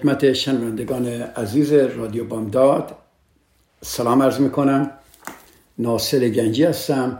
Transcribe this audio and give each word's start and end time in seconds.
خدمت 0.00 0.32
شنوندگان 0.32 1.06
عزیز 1.06 1.72
رادیو 1.72 2.24
بامداد. 2.24 2.94
سلام 3.82 4.22
عرض 4.22 4.40
می‌کنم. 4.40 4.90
ناصر 5.78 6.28
گنجی 6.28 6.64
هستم 6.64 7.18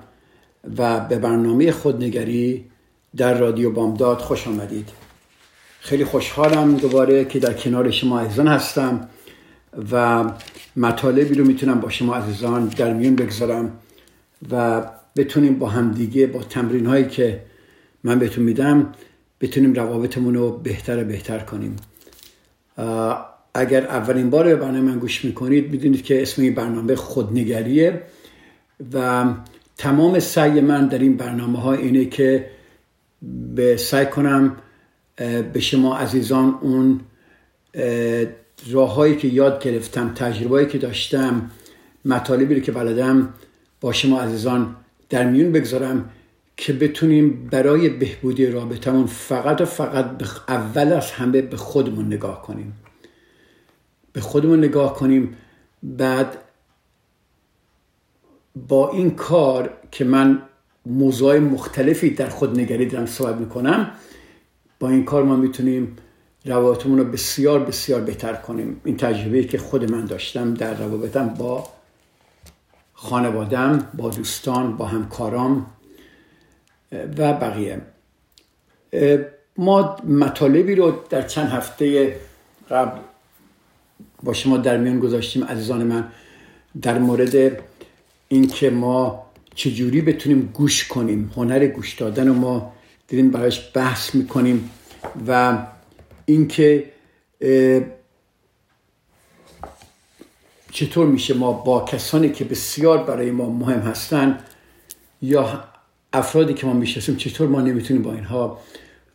و 0.78 1.00
به 1.00 1.18
برنامه 1.18 1.72
خودنگری 1.72 2.64
در 3.16 3.38
رادیو 3.38 3.70
بامداد 3.70 4.18
خوش 4.18 4.48
آمدید. 4.48 4.88
خیلی 5.80 6.04
خوشحالم 6.04 6.76
دوباره 6.76 7.24
که 7.24 7.38
در 7.38 7.52
کنار 7.52 7.90
شما 7.90 8.20
عزیزان 8.20 8.48
هستم 8.48 9.08
و 9.92 10.24
مطالبی 10.76 11.34
رو 11.34 11.44
می‌تونم 11.44 11.80
با 11.80 11.90
شما 11.90 12.14
عزیزان 12.14 12.66
در 12.66 12.92
میون 12.92 13.16
بگذارم 13.16 13.78
و 14.50 14.84
بتونیم 15.16 15.58
با 15.58 15.68
هم 15.68 15.92
دیگه 15.92 16.26
با 16.26 16.42
تمرین 16.42 16.86
هایی 16.86 17.08
که 17.08 17.42
من 18.04 18.18
بهتون 18.18 18.44
میدم 18.44 18.92
بتونیم 19.40 19.72
روابطمون 19.72 20.34
رو 20.34 20.50
بهتر 20.50 21.04
بهتر 21.04 21.38
کنیم. 21.38 21.76
اگر 23.54 23.86
اولین 23.86 24.30
بار 24.30 24.44
به 24.44 24.56
برنامه 24.56 24.80
من 24.80 24.98
گوش 24.98 25.24
می‌کنید 25.24 25.70
می‌دونید 25.70 26.04
که 26.04 26.22
اسم 26.22 26.42
این 26.42 26.54
برنامه 26.54 26.94
خودنگریه 26.94 28.02
و 28.92 29.24
تمام 29.76 30.18
سعی 30.18 30.60
من 30.60 30.86
در 30.86 30.98
این 30.98 31.16
برنامه 31.16 31.60
ها 31.60 31.72
اینه 31.72 32.04
که 32.04 32.50
به 33.54 33.76
سعی 33.76 34.06
کنم 34.06 34.56
به 35.52 35.60
شما 35.60 35.96
عزیزان 35.96 36.58
اون 36.60 37.00
راههایی 38.70 39.16
که 39.16 39.28
یاد 39.28 39.62
گرفتم 39.62 40.14
تجربهایی 40.14 40.66
که 40.66 40.78
داشتم 40.78 41.50
مطالبی 42.04 42.54
رو 42.54 42.60
که 42.60 42.72
بلدم 42.72 43.34
با 43.80 43.92
شما 43.92 44.20
عزیزان 44.20 44.76
در 45.08 45.30
میون 45.30 45.52
بگذارم. 45.52 46.10
که 46.60 46.72
بتونیم 46.72 47.48
برای 47.52 47.88
بهبودی 47.88 48.46
رابطمون 48.46 49.06
فقط 49.06 49.60
و 49.60 49.64
فقط 49.64 50.22
اول 50.48 50.92
از 50.92 51.10
همه 51.10 51.42
به 51.42 51.56
خودمون 51.56 52.06
نگاه 52.06 52.42
کنیم. 52.42 52.72
به 54.12 54.20
خودمون 54.20 54.58
نگاه 54.58 54.94
کنیم 54.94 55.36
بعد 55.82 56.38
با 58.68 58.90
این 58.90 59.10
کار 59.10 59.70
که 59.90 60.04
من 60.04 60.42
موضوع 60.86 61.38
مختلفی 61.38 62.10
در 62.10 62.28
خود 62.28 62.60
نگری 62.60 62.86
دارم 62.86 63.06
صحبت 63.06 63.34
می‌کنم 63.34 63.90
با 64.80 64.88
این 64.88 65.04
کار 65.04 65.22
ما 65.22 65.36
می‌تونیم 65.36 65.96
روابطمون 66.44 66.98
رو 66.98 67.04
بسیار 67.04 67.58
بسیار 67.58 68.00
بهتر 68.00 68.34
کنیم. 68.34 68.80
این 68.84 68.96
تجربه 68.96 69.44
که 69.44 69.58
خود 69.58 69.92
من 69.92 70.04
داشتم 70.04 70.54
در 70.54 70.74
روابطم 70.74 71.28
با 71.28 71.68
خانوادم 72.92 73.88
با 73.94 74.10
دوستان 74.10 74.76
با 74.76 74.86
همکارام 74.86 75.66
و 76.92 77.32
بقیه. 77.32 77.80
ما 79.56 79.96
مطالبی 80.04 80.74
رو 80.74 80.98
در 81.10 81.22
چند 81.22 81.48
هفته 81.48 82.16
قبل 82.70 83.00
با 84.22 84.32
شما 84.32 84.56
در 84.56 84.76
میان 84.76 84.98
گذاشتیم 84.98 85.44
عزیزان 85.44 85.82
من 85.82 86.08
در 86.82 86.98
مورد 86.98 87.62
اینکه 88.28 88.70
ما 88.70 89.26
چجوری 89.54 90.00
بتونیم 90.00 90.50
گوش 90.54 90.88
کنیم. 90.88 91.32
هنر 91.36 91.66
گوش 91.66 91.94
دادن 91.94 92.28
رو 92.28 92.34
ما 92.34 92.72
دیدیم 93.08 93.30
براش 93.30 93.70
بحث 93.74 94.14
می‌کنیم 94.14 94.70
و 95.28 95.58
اینکه 96.26 96.90
چطور 100.72 101.06
میشه 101.06 101.34
ما 101.34 101.52
با 101.52 101.84
کسانی 101.84 102.30
که 102.30 102.44
بسیار 102.44 103.04
برای 103.04 103.30
ما 103.30 103.50
مهم 103.50 103.80
هستن 103.80 104.38
یا 105.22 105.64
افرادی 106.12 106.54
که 106.54 106.66
ما 106.66 106.72
می‌شناسیم 106.72 107.16
چطور 107.16 107.48
ما 107.48 107.60
نمی‌تونیم 107.60 108.02
با 108.02 108.12
اینها 108.12 108.58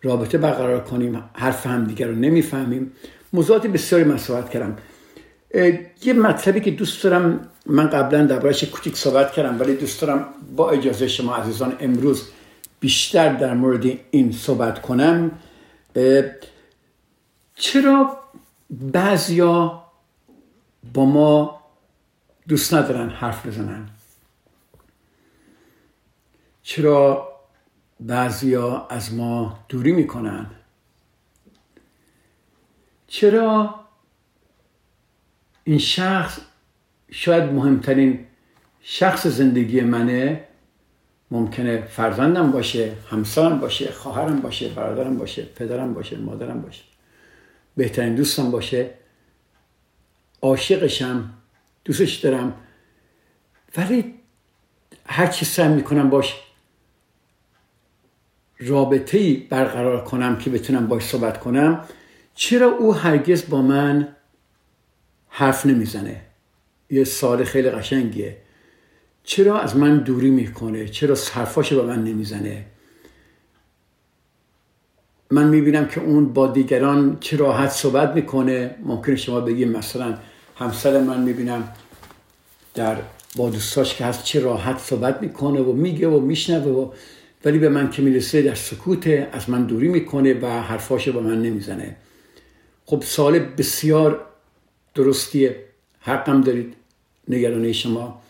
رابطه 0.02 0.38
برقرار 0.38 0.84
کنیم 0.84 1.24
حرف 1.34 1.68
هم 1.68 1.86
دیگر 1.86 2.08
رو 2.08 2.16
نمی‌فهمیم. 2.16 2.92
موضوعات 3.34 3.68
بسیاری 3.68 4.04
من 4.04 4.18
صحبت 4.18 4.50
کردم. 4.50 4.78
یه 6.04 6.14
مطلبی 6.14 6.60
که 6.60 6.72
دوست 6.72 7.04
دارم 7.04 7.50
من 7.66 7.90
قبلا 7.90 8.26
دربارش 8.26 8.64
کوچیک 8.64 8.98
صحبت 8.98 9.32
کردم 9.32 9.60
ولی 9.60 9.76
دوست 9.76 10.02
دارم 10.02 10.26
با 10.56 10.72
اجازه 10.72 11.08
شما 11.08 11.36
عزیزان 11.36 11.78
امروز 11.80 12.28
بیشتر 12.80 13.34
در 13.34 13.54
مورد 13.54 13.86
این 14.12 14.32
صحبت 14.32 14.82
کنم. 14.82 15.32
چرا 17.56 18.18
بعضیا 18.70 19.84
با 20.94 21.06
ما 21.06 21.62
دوست 22.48 22.74
ندارن 22.74 23.10
حرف 23.10 23.48
بزنن؟ 23.48 23.90
چرا 26.66 27.30
بعضیا 28.00 28.88
از 28.90 29.14
ما 29.14 29.60
دوری 29.70 29.92
می‌کنن؟ 29.92 30.46
چرا 33.08 33.76
این 35.64 35.78
شخص 35.78 36.40
شاید 37.12 37.44
مهمترین 37.44 38.26
شخص 38.82 39.28
زندگی 39.28 39.82
منه؟ 39.82 40.48
ممکنه 41.32 41.82
فرزندم 41.82 42.52
باشه 42.52 42.94
همسرم 43.12 43.60
باشه 43.60 43.92
خواهرم 43.92 44.40
باشه 44.40 44.70
برادرم 44.70 45.18
باشه 45.18 45.44
پدرم 45.44 45.94
باشه 45.94 46.18
مادرم 46.18 46.62
باشه 46.62 46.84
بهترین 47.78 48.16
دوستم 48.16 48.52
باشه. 48.52 48.90
عاشقشم 50.42 51.34
دوستش 51.86 52.16
دارم. 52.16 52.54
ولی 53.78 54.16
هر 55.06 55.28
چی 55.28 55.46
سعی 55.46 55.68
می‌کنم 55.68 56.10
باش 56.10 56.45
رابطه 58.60 59.18
ای 59.18 59.34
برقرار 59.34 60.04
کنم 60.04 60.38
که 60.38 60.50
بتونم 60.50 60.88
باش 60.88 61.04
صحبت 61.04 61.40
کنم 61.40 61.86
چرا 62.36 62.68
او 62.68 62.96
هرگز 62.96 63.50
با 63.50 63.62
من 63.62 64.08
حرف 65.30 65.66
نمی‌زنه؟ 65.66 66.22
یه 66.90 67.04
سال 67.04 67.44
خیلی 67.44 67.70
قشنگیه. 67.70 68.38
چرا 69.24 69.60
از 69.60 69.76
من 69.78 69.98
دوری 69.98 70.30
می‌کنه؟ 70.30 70.88
چرا 70.88 71.18
حرفاش 71.34 71.74
به 71.74 71.82
من 71.82 72.04
نمی‌زنه؟ 72.04 72.66
من 75.32 75.48
می‌بینم 75.48 75.88
که 75.88 76.02
اون 76.02 76.34
با 76.34 76.48
دیگران 76.48 77.18
چه 77.20 77.38
راحت 77.38 77.70
صحبت 77.70 78.16
می‌کنه. 78.16 78.76
ممکنه 78.84 79.16
شما 79.16 79.42
بگیم 79.42 79.70
مثلا 79.70 80.18
همسر 80.56 81.02
من 81.02 81.22
می‌بینم 81.22 81.72
در 82.74 82.98
با 83.36 83.50
دوستاش 83.50 83.96
که 83.96 84.06
هست 84.06 84.24
چه 84.24 84.40
راحت 84.40 84.80
صحبت 84.80 85.22
می‌کنه 85.22 85.62
و 85.62 85.74
میگه 85.74 86.08
و 86.08 86.20
میشنوه 86.20 86.72
و 86.72 86.92
ولی 87.46 87.60
به 87.60 87.70
من 87.70 87.90
که 87.90 88.02
می‌رسه 88.02 88.42
در 88.42 88.56
سکوت 88.56 89.08
از 89.32 89.50
من 89.50 89.64
دوری 89.64 89.88
می‌کنه 89.88 90.34
و 90.34 90.48
حرفاشو 90.48 91.14
به 91.14 91.20
من 91.20 91.42
نمی‌زنه. 91.42 91.96
خب 92.86 93.04
سال 93.06 93.40
بسیار 93.40 94.26
درستیه. 94.96 95.66
حقم 96.00 96.42
دارید 96.42 96.74
نگرانی 97.28 97.74
شما. 97.74 98.22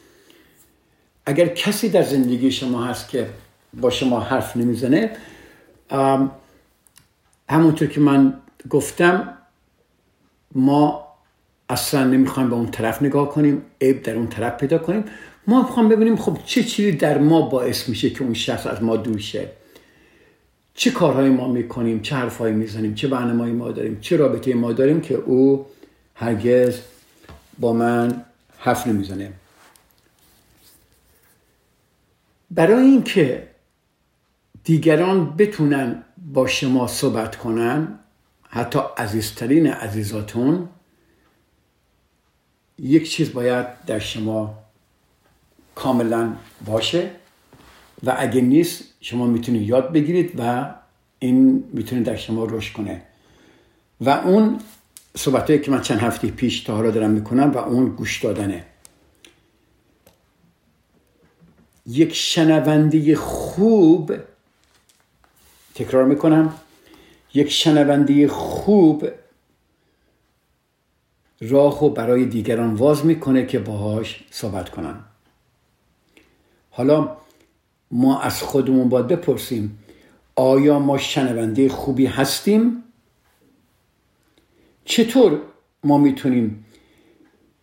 اگر 1.26 1.48
کسی 1.48 1.90
در 1.90 2.04
زندگی 2.04 2.52
شما 2.52 2.86
هست 2.86 3.10
که 3.10 3.28
با 3.74 3.90
شما 3.90 4.20
حرف 4.20 4.58
نمی‌زنه 4.58 5.18
همونطور 7.50 7.88
که 7.88 8.00
من 8.00 8.34
گفتم 8.70 9.38
ما 10.56 11.08
اصلا 11.70 12.04
نمی‌خوایم 12.04 12.50
به 12.50 12.56
اون 12.56 12.72
طرف 12.72 13.02
نگاه 13.02 13.30
کنیم 13.30 13.62
عیب 13.82 14.04
در 14.04 14.16
اون 14.16 14.28
طرف 14.28 14.58
پیدا 14.60 14.78
کنیم. 14.78 15.04
ما 15.48 15.62
می‌خوایم 15.62 15.90
ببینیم 15.90 16.16
خب 16.16 16.38
چه 16.46 16.64
چیزی 16.64 16.92
در 16.92 17.18
ما 17.18 17.42
باعث 17.42 17.90
میشه 17.90 18.10
که 18.10 18.24
اون 18.24 18.34
شخص 18.34 18.68
از 18.68 18.84
ما 18.84 18.98
دور 18.98 19.20
شه. 19.20 19.50
چه 20.74 20.92
کارهایی 20.92 21.30
ما 21.30 21.48
می‌کنیم 21.48 22.02
چه 22.02 22.16
حرفهایی 22.16 22.54
می‌زنیم 22.54 22.96
چه 22.96 23.08
برنامه‌ای 23.08 23.52
ما 23.52 23.72
داریم 23.72 23.98
چه 24.02 24.18
رابطه 24.18 24.54
ما 24.54 24.74
داریم 24.74 25.02
که 25.02 25.16
او 25.16 25.66
هرگز 26.16 26.80
با 27.60 27.74
من 27.74 28.26
حرف 28.58 28.88
نمی‌زنه. 28.88 29.34
برای 32.52 32.84
اینکه 32.86 33.48
دیگران 34.64 35.36
بتونن 35.38 36.04
با 36.34 36.48
شما 36.48 36.88
صحبت 36.88 37.36
کنن 37.36 38.00
حتی 38.50 38.80
عزیزترین 38.98 39.68
عزیزاتون 39.68 40.70
یک 42.80 43.12
چیز 43.12 43.34
باید 43.34 43.86
در 43.86 44.00
شما 44.00 44.65
کاملا 45.76 46.34
باشه 46.66 47.12
و 48.04 48.16
اگه 48.18 48.42
نیست 48.42 48.84
شما 49.02 49.28
می‌تونید 49.28 49.70
یاد 49.70 49.92
بگیرید 49.94 50.32
و 50.38 50.74
این 51.20 51.64
می‌تونه 51.74 52.02
در 52.02 52.16
شما 52.16 52.46
رشد 52.46 52.74
کنه. 52.74 53.02
و 54.02 54.10
اون 54.10 54.60
صحبت 55.18 55.64
که 55.64 55.72
من 55.72 55.82
چند 55.82 56.00
هفته 56.00 56.28
پیش 56.28 56.60
تا 56.60 56.76
حالا 56.76 56.92
دارم 56.92 57.10
می‌کنم 57.10 57.52
و 57.52 57.58
اون 57.58 57.90
گوش 57.90 58.24
دادنه. 58.24 58.66
یک 61.88 62.14
شنونده 62.14 63.16
خوب 63.16 64.14
تکرار 65.76 66.06
می‌کنم 66.06 66.54
یک 67.34 67.50
شنونده 67.50 68.28
خوب 68.28 69.10
راه 71.42 71.84
و 71.84 71.90
برای 71.90 72.26
دیگران 72.26 72.74
واز 72.74 73.06
می‌کنه 73.06 73.46
که 73.46 73.60
باهاش 73.60 74.24
صحبت 74.32 74.70
کنن. 74.70 75.00
حالا 76.78 77.18
ما 77.92 78.20
از 78.20 78.42
خودمون 78.42 78.90
باید 78.90 79.08
بپرسیم 79.08 79.80
آیا 80.36 80.80
ما 80.80 80.98
شنونده 80.98 81.70
خوبی 81.70 82.06
هستیم؟ 82.06 82.84
چطور 84.86 85.42
ما 85.84 85.98
می‌تونیم 85.98 86.66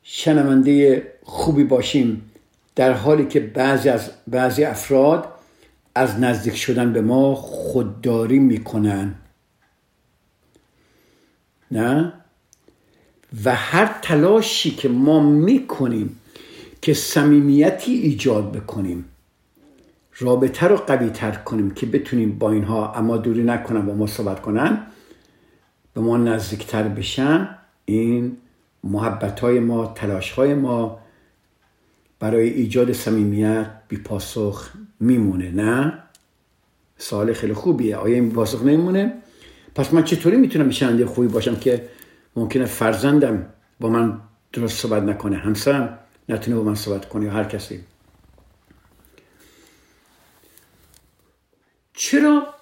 شنونده 0.03 1.07
خوبی 1.23 1.65
باشیم 1.65 2.31
در 2.75 2.93
حالی 2.93 3.27
که 3.27 3.41
بعضی 3.41 3.89
از 3.89 4.11
بعضی 4.29 4.65
افراد 4.65 5.29
از 5.95 6.21
نزدیک 6.21 6.57
شدن 6.57 6.93
به 6.93 7.01
ما 7.01 7.35
خودداری 7.35 8.39
می‌کنن؟ 8.39 9.15
نه؟ 11.71 12.13
و 13.45 13.55
هر 13.55 13.99
تلاشی 14.03 14.71
که 14.71 14.89
ما 14.89 15.21
می‌کنیم 15.21 16.19
که 16.83 16.95
صمیمیتی 16.95 17.93
ایجاد 17.93 18.53
بکنیم. 18.53 19.05
رابطه 20.19 20.67
رو 20.67 20.77
قوی 20.77 21.11
تر 21.11 21.31
کنیم 21.31 21.71
که 21.71 21.87
بتونیم 21.87 22.39
با 22.39 22.51
اینها 22.51 22.93
اما 22.95 23.17
دوری 23.17 23.45
نکنن 23.45 23.87
با 23.87 23.95
ما 23.95 24.07
صحبت 24.07 24.43
کنن 24.43 24.87
به 25.95 26.01
ما 26.01 26.17
نزدیکتر 26.17 26.83
بشن. 26.83 27.59
این 27.85 28.37
محبت 28.85 29.41
های 29.41 29.61
ما 29.61 29.87
تلاش 29.87 30.31
های 30.31 30.55
ما 30.55 30.99
برای 32.21 32.49
ایجاد 32.49 32.93
صمیمیت 32.93 33.71
بی 33.89 33.97
پاسخ 33.97 34.71
میمونه 35.01 35.51
نه؟ 35.51 35.99
سوال 36.99 37.33
خیلی 37.33 37.55
خوبیه. 37.55 37.97
آیا 37.97 38.15
این 38.15 38.33
پاسخ 38.33 38.63
نمیمونه؟ 38.63 39.13
پس 39.75 39.95
من 39.95 40.05
چطوری 40.05 40.37
می‌تونم 40.37 40.71
شنونده 40.71 41.07
خوبی 41.07 41.29
باشم 41.29 41.57
که 41.57 41.89
ممکنه 42.37 42.65
فرزندم 42.65 43.47
با 43.81 43.89
من 43.89 44.21
درست 44.53 44.79
صحبت 44.79 45.03
نکنه؟ 45.03 45.37
همسرم 45.37 45.99
نتونه 46.29 46.57
با 46.57 46.63
من 46.63 46.75
صحبت 46.75 47.09
کنه 47.09 47.25
یا 47.25 47.33
هر 47.33 47.45
کسی 47.45 47.85
چرا 51.95 52.55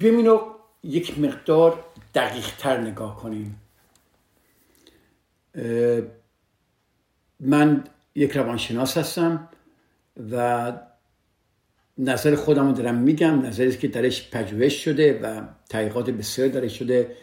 ببینو 0.00 0.40
یک 0.82 1.18
مقدار 1.18 1.84
دقیق 2.14 2.56
تر 2.56 2.80
نگاه 2.80 3.16
کنیم 3.16 3.60
من 7.40 7.84
یک 8.14 8.36
روانشناس 8.36 8.96
هستم 8.98 9.48
و 10.32 10.72
نظر 11.98 12.34
خودم 12.34 12.66
رو 12.66 12.72
دارم 12.72 12.94
میگم 12.94 13.46
نظری 13.46 13.76
که 13.76 13.88
درش 13.88 14.30
پژوهش 14.30 14.84
شده 14.84 15.20
و 15.22 15.42
تحقیقات 15.68 16.10
بسیار 16.10 16.48
درش 16.48 16.78
شده 16.78 17.16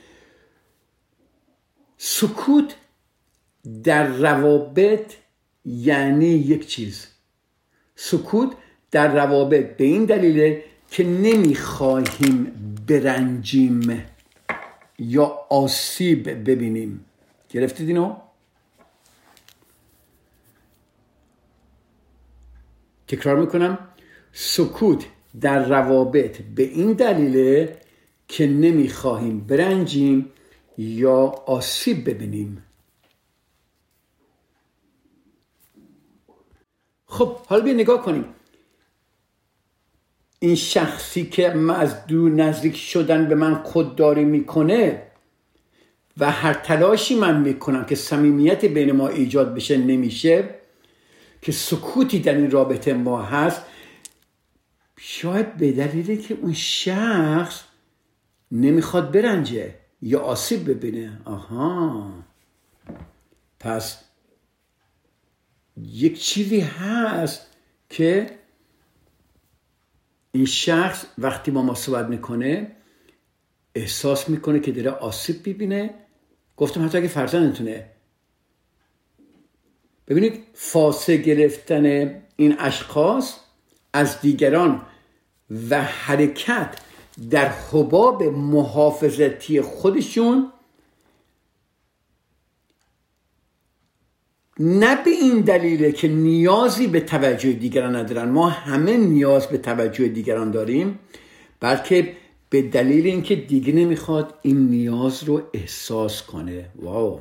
سکوت 1.97 2.75
در 3.83 4.07
روابط 4.07 5.13
یعنی 5.65 6.25
یک 6.25 6.67
چیز. 6.67 7.07
سکوت 7.95 8.53
در 8.91 9.13
روابط 9.13 9.77
به 9.77 9.83
این 9.83 10.05
دلیله 10.05 10.63
که 10.89 11.03
نمی‌خواهیم 11.03 12.51
برنجیم 12.87 14.03
یا 14.99 15.23
آسیب 15.49 16.29
ببینیم. 16.49 17.05
گرفتید 17.49 17.87
اینو؟ 17.87 18.15
تکرار 23.07 23.39
می‌کنم. 23.39 23.77
سکوت 24.31 25.05
در 25.41 25.69
روابط 25.69 26.41
به 26.41 26.63
این 26.63 26.93
دلیله 26.93 27.77
که 28.27 28.47
نمی‌خواهیم 28.47 29.39
برنجیم 29.39 30.31
یا 30.77 31.21
آسیب 31.45 32.09
ببینیم. 32.09 32.64
خب 37.15 37.37
حالا 37.47 37.63
بیا 37.63 37.73
نگاه 37.73 38.01
کنیم. 38.01 38.25
این 40.39 40.55
شخصی 40.55 41.25
که 41.25 41.51
از 41.71 42.07
دور 42.07 42.31
نزدیک 42.31 42.77
شدن 42.77 43.27
به 43.27 43.35
من 43.35 43.55
خودداری 43.55 44.25
می‌کنه 44.25 45.01
و 46.17 46.31
هر 46.31 46.53
تلاشی 46.53 47.15
من 47.15 47.41
می‌کنم 47.41 47.85
که 47.85 47.95
صمیمیت 47.95 48.65
بین 48.65 48.91
ما 48.91 49.07
ایجاد 49.07 49.55
بشه 49.55 49.77
نمیشه 49.77 50.49
که 51.41 51.51
سکوتی 51.51 52.19
در 52.19 52.35
این 52.35 52.51
رابطه 52.51 52.93
ما 52.93 53.21
هست 53.21 53.61
شاید 54.97 55.57
به 55.57 55.71
دلیلی 55.71 56.17
که 56.17 56.37
اون 56.41 56.53
شخص 56.53 57.63
نمی‌خواد 58.51 59.11
برنجه 59.11 59.75
یا 60.01 60.19
آسیب 60.19 60.69
ببینه. 60.69 61.21
آها. 61.25 62.11
پس 63.59 64.04
یک 65.77 66.21
چیزی 66.21 66.59
هست 66.59 67.47
که 67.89 68.29
این 70.31 70.45
شخص 70.45 71.05
وقتی 71.17 71.51
با 71.51 71.61
ما 71.61 71.75
صحبت 71.75 72.05
می‌کنه 72.05 72.71
احساس 73.75 74.29
می‌کنه 74.29 74.59
که 74.59 74.71
داره 74.71 74.91
آسیب 74.91 75.49
ببینه 75.49 75.93
گفتم 76.57 76.85
حتی 76.85 76.97
اگه 76.97 77.07
فرزندتونه. 77.07 77.85
ببینید 80.07 80.43
فاسه 80.53 81.17
گرفتن 81.17 81.85
این 82.35 82.55
اشخاص 82.59 83.35
از 83.93 84.21
دیگران 84.21 84.81
و 85.69 85.83
حرکت 85.83 86.75
در 87.29 87.47
حباب 87.49 88.23
محافظتی 88.23 89.61
خودشون 89.61 90.51
نه 94.59 95.03
به 95.03 95.09
این 95.09 95.41
دلیله 95.41 95.91
که 95.91 96.07
نیازی 96.07 96.87
به 96.87 96.99
توجه 96.99 97.53
دیگران 97.53 97.95
ندارن. 97.95 98.29
ما 98.29 98.49
همه 98.49 98.97
نیاز 98.97 99.47
به 99.47 99.57
توجه 99.57 100.07
دیگران 100.07 100.51
داریم 100.51 100.99
بلکه 101.59 102.13
به 102.49 102.61
دلیل 102.61 103.05
اینکه 103.05 103.35
دیگه 103.35 103.73
نمی‌خواد 103.73 104.33
این 104.41 104.57
نیاز 104.57 105.23
رو 105.23 105.41
احساس 105.53 106.21
کنه. 106.21 106.69
واو. 106.75 107.19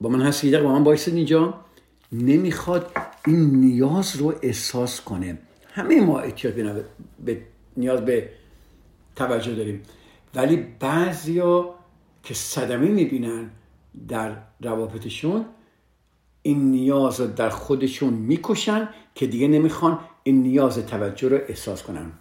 با 0.00 0.08
من 0.08 0.22
هست 0.22 0.46
با 0.46 0.72
من 0.72 0.84
بایستید 0.84 1.14
اینجا. 1.14 1.54
نمی‌خواد 2.12 2.90
این 3.26 3.50
نیاز 3.50 4.16
رو 4.16 4.34
احساس 4.42 5.00
کنه. 5.00 5.38
همه 5.72 6.00
ما 6.00 6.20
احتیاج 6.20 6.54
به 7.24 7.42
نیاز 7.76 8.00
به 8.00 8.28
توجه 9.16 9.54
داریم. 9.54 9.82
ولی 10.34 10.56
بعضیا 10.80 11.74
که 12.22 12.34
صدمه 12.34 12.88
می‌بینن 12.88 13.50
در 14.08 14.36
روابطشون 14.60 15.44
این 16.42 16.70
نیاز 16.70 17.20
رو 17.20 17.26
در 17.26 17.50
خودشون 17.50 18.12
می‌کشن 18.12 18.88
که 19.14 19.26
دیگه 19.26 19.48
نمی‌خوان 19.48 19.98
این 20.22 20.42
نیاز 20.42 20.78
توجه 20.78 21.28
رو 21.28 21.38
احساس 21.48 21.82
کنن. 21.82 22.12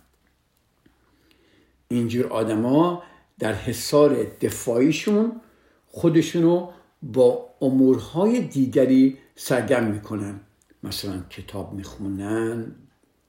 اینجور 1.88 2.28
آدما 2.28 3.04
در 3.40 3.54
حصار 3.54 4.24
دفاعیشون 4.24 5.42
خودشونو 5.88 6.70
با 7.02 7.50
امورهای 7.62 8.42
دیگری 8.42 9.18
سرگرم 9.36 9.84
می‌کنن. 9.84 10.40
مثلا 10.84 11.24
کتاب 11.30 11.74
می‌خونن 11.74 12.76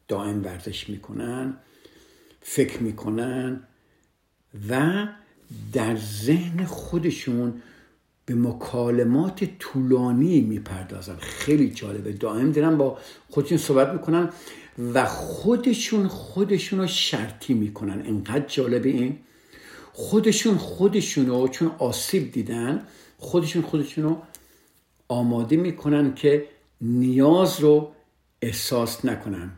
دائم 0.09 0.45
ورزش 0.45 0.89
می‌کنن 0.89 1.57
فکر 2.41 2.83
می‌کنن 2.83 3.63
و 4.69 5.07
در 5.73 5.97
ذهن 5.97 6.65
خودشون 6.65 7.63
به 8.27 8.35
مکالمات 8.35 9.45
طولانی 9.59 10.41
می‌پردازن. 10.41 11.17
خیلی 11.17 11.71
جالبه. 11.71 12.13
دائم 12.13 12.53
دارن 12.53 12.77
با 12.77 12.99
خودشون 13.31 13.59
صحبت 13.59 13.89
می‌کنن 13.93 14.29
و 14.95 15.07
خودشون 15.07 16.09
خودشون 16.09 16.79
رو 16.79 16.87
شرطی 16.87 17.55
می‌کنن. 17.55 18.07
انقدر 18.07 18.47
جالبه 18.47 18.89
این. 18.89 19.19
خودشون 19.93 20.57
خودشون 20.57 21.49
چون 21.49 21.69
آسیب 21.79 22.33
دیدن 22.33 22.87
خودشون 23.19 23.63
خودشون 23.63 24.05
رو 24.05 24.23
آماده 25.09 25.57
می‌کنن 25.57 26.15
که 26.15 26.49
نیاز 26.81 27.61
رو 27.61 27.93
احساس 28.43 29.05
نکنن. 29.05 29.51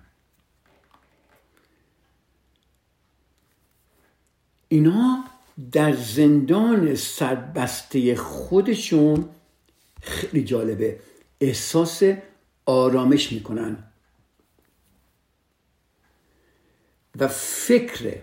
اینا 4.69 5.25
در 5.73 5.93
زندان 5.93 6.95
سربسته 6.95 8.17
خودشون 8.17 9.29
خیلی 10.03 10.45
جالبه. 10.45 11.01
احساس 11.41 12.03
آرامش 12.67 13.33
می‌کنن. 13.33 13.85
و 17.19 17.29
فکر 17.29 18.23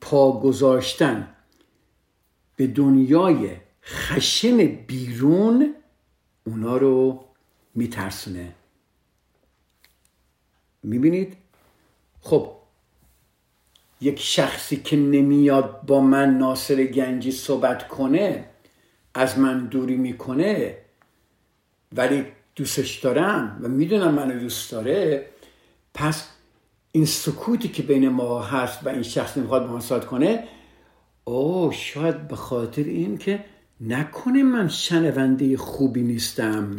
پا 0.00 0.40
گذاشتن 0.40 1.34
به 2.56 2.66
دنیای 2.66 3.56
خشم 3.82 4.56
بیرون 4.66 5.74
اونا 6.44 6.76
رو 6.76 7.24
میترسونه. 7.74 8.54
می‌بینید؟ 10.82 11.36
خب 12.20 12.57
یک 14.00 14.20
شخصی 14.20 14.76
که 14.76 14.96
نمیاد 14.96 15.82
با 15.86 16.00
من 16.00 16.38
ناصر 16.38 16.84
گنجی 16.84 17.30
صحبت 17.32 17.88
کنه 17.88 18.44
از 19.14 19.38
من 19.38 19.66
دوری 19.66 19.96
می‌کنه. 19.96 20.76
ولی 21.92 22.26
دوستش 22.56 22.96
دارم 22.96 23.60
و 23.62 23.68
می‌دونم 23.68 24.14
منو 24.14 24.40
دوست 24.40 24.72
داره. 24.72 25.26
پس 25.94 26.28
این 26.92 27.06
سکوتی 27.06 27.68
که 27.68 27.82
بین 27.82 28.08
ما 28.08 28.42
هست 28.42 28.86
و 28.86 28.88
این 28.88 29.02
شخص 29.02 29.36
نمی‌خواد 29.36 29.66
با 29.66 29.72
من 29.72 29.80
صحبت 29.80 30.06
کنه 30.06 30.44
او 31.24 31.72
شاید 31.72 32.28
به 32.28 32.36
خاطر 32.36 32.82
این 32.82 33.18
که 33.18 33.44
نکنه 33.80 34.42
من 34.42 34.68
شنونده 34.68 35.56
خوبی 35.56 36.02
نیستم. 36.02 36.76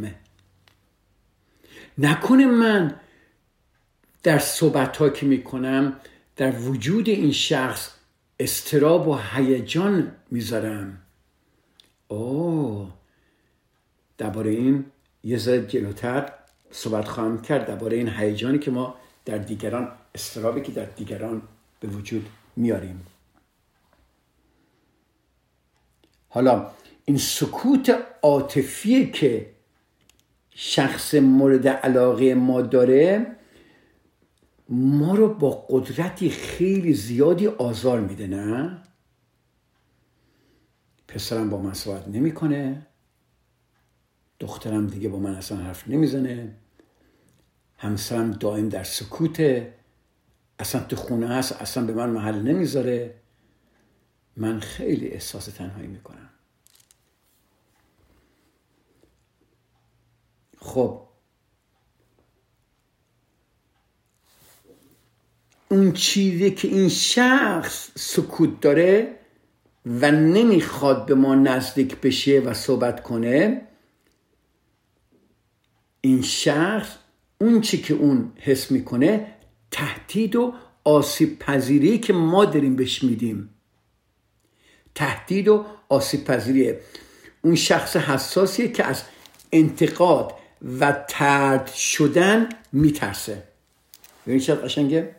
نکنه 1.98 2.46
من 2.46 2.96
در 4.24 4.40
صحبت 4.40 5.14
که 5.20 5.26
می‌کنم 5.26 6.00
در 6.40 6.60
وجود 6.60 7.10
این 7.10 7.32
شخص 7.32 7.92
استراب 8.40 9.08
و 9.08 9.18
هیجان 9.36 10.12
می‌ذارم. 10.32 11.02
اوه. 12.08 12.92
درباره 14.18 14.52
این 14.52 14.86
یه 15.24 15.38
ذره 15.38 15.68
جلوتر 15.68 16.34
صحبت 16.72 17.08
خواهم 17.08 17.42
کرد. 17.42 17.68
درباره 17.68 17.98
این 17.98 18.10
هیجانی 18.10 18.60
که 18.60 18.72
ما 18.72 18.96
در 19.26 19.38
دیگران 19.38 19.92
استرابی 20.16 20.62
که 20.62 20.72
در 20.72 20.86
دیگران 20.86 21.42
به 21.80 21.88
وجود 21.88 22.30
میاریم. 22.56 23.06
حالا 26.30 26.72
این 27.06 27.18
سکوت 27.18 27.98
عاطفی 28.24 29.12
که 29.12 29.50
شخص 30.50 31.16
مورد 31.16 31.68
علاقه 31.68 32.34
ما 32.34 32.62
داره 32.62 33.36
ما 34.70 35.16
رو 35.16 35.34
با 35.34 35.66
قدرتی 35.70 36.30
خیلی 36.30 36.94
زیادی 36.94 37.48
آزار 37.48 38.00
میده 38.00 38.28
نه؟ 38.28 38.84
پسرم 41.08 41.50
با 41.50 41.62
من 41.62 41.74
صحبت 41.74 42.08
نمی‌کنه. 42.08 42.88
دخترم 44.40 44.88
دیگه 44.88 45.10
با 45.10 45.20
من 45.20 45.36
اصلا 45.36 45.58
حرف 45.58 45.88
نمی‌زنه. 45.88 46.56
همسرم 47.78 48.32
دائم 48.32 48.70
در 48.70 48.84
سکوته. 48.84 49.74
اصلا 50.60 50.84
تو 50.84 50.96
خونه 50.96 51.28
هست 51.28 51.52
اصلا 51.52 51.86
به 51.86 51.94
من 51.94 52.10
محل 52.10 52.42
نمی‌ذاره. 52.42 53.22
من 54.36 54.60
خیلی 54.60 55.08
احساس 55.08 55.46
تنهایی 55.46 55.88
می‌کنم. 55.88 56.30
خب 60.58 61.09
اون 65.72 65.92
چیزی 65.92 66.52
که 66.52 66.68
این 66.68 66.90
شخص 66.90 67.90
سکوت 67.96 68.62
داره 68.62 69.16
و 69.86 70.12
نمی‌خواد 70.12 71.06
به 71.06 71.16
ما 71.16 71.36
نزدیک 71.36 71.96
بشه 71.96 72.40
و 72.40 72.54
صحبت 72.54 73.04
کنه 73.04 73.62
این 76.02 76.22
شخص 76.22 76.96
اون 77.42 77.62
چی 77.62 77.78
که 77.82 77.94
اون 77.94 78.32
حس 78.36 78.72
می‌کنه 78.72 79.28
تهدید 79.72 80.36
و 80.36 80.54
آسیب 80.84 81.40
پذیری 81.40 81.98
که 81.98 82.14
ما 82.14 82.46
داریم 82.46 82.76
بهش 82.76 83.04
میدیم. 83.04 83.50
تهدید 84.96 85.48
و 85.48 85.66
آسیب 85.90 86.24
پذیریه 86.24 86.80
اون 87.42 87.56
شخص 87.56 87.96
حساسیه 87.96 88.72
که 88.72 88.84
از 88.84 89.04
انتقاد 89.52 90.34
و 90.80 91.06
ترد 91.08 91.68
شدن 91.68 92.50
میترسه. 92.72 93.44
ببینید 94.26 94.44
چقدر 94.44 94.62
قشنگه؟ 94.62 95.19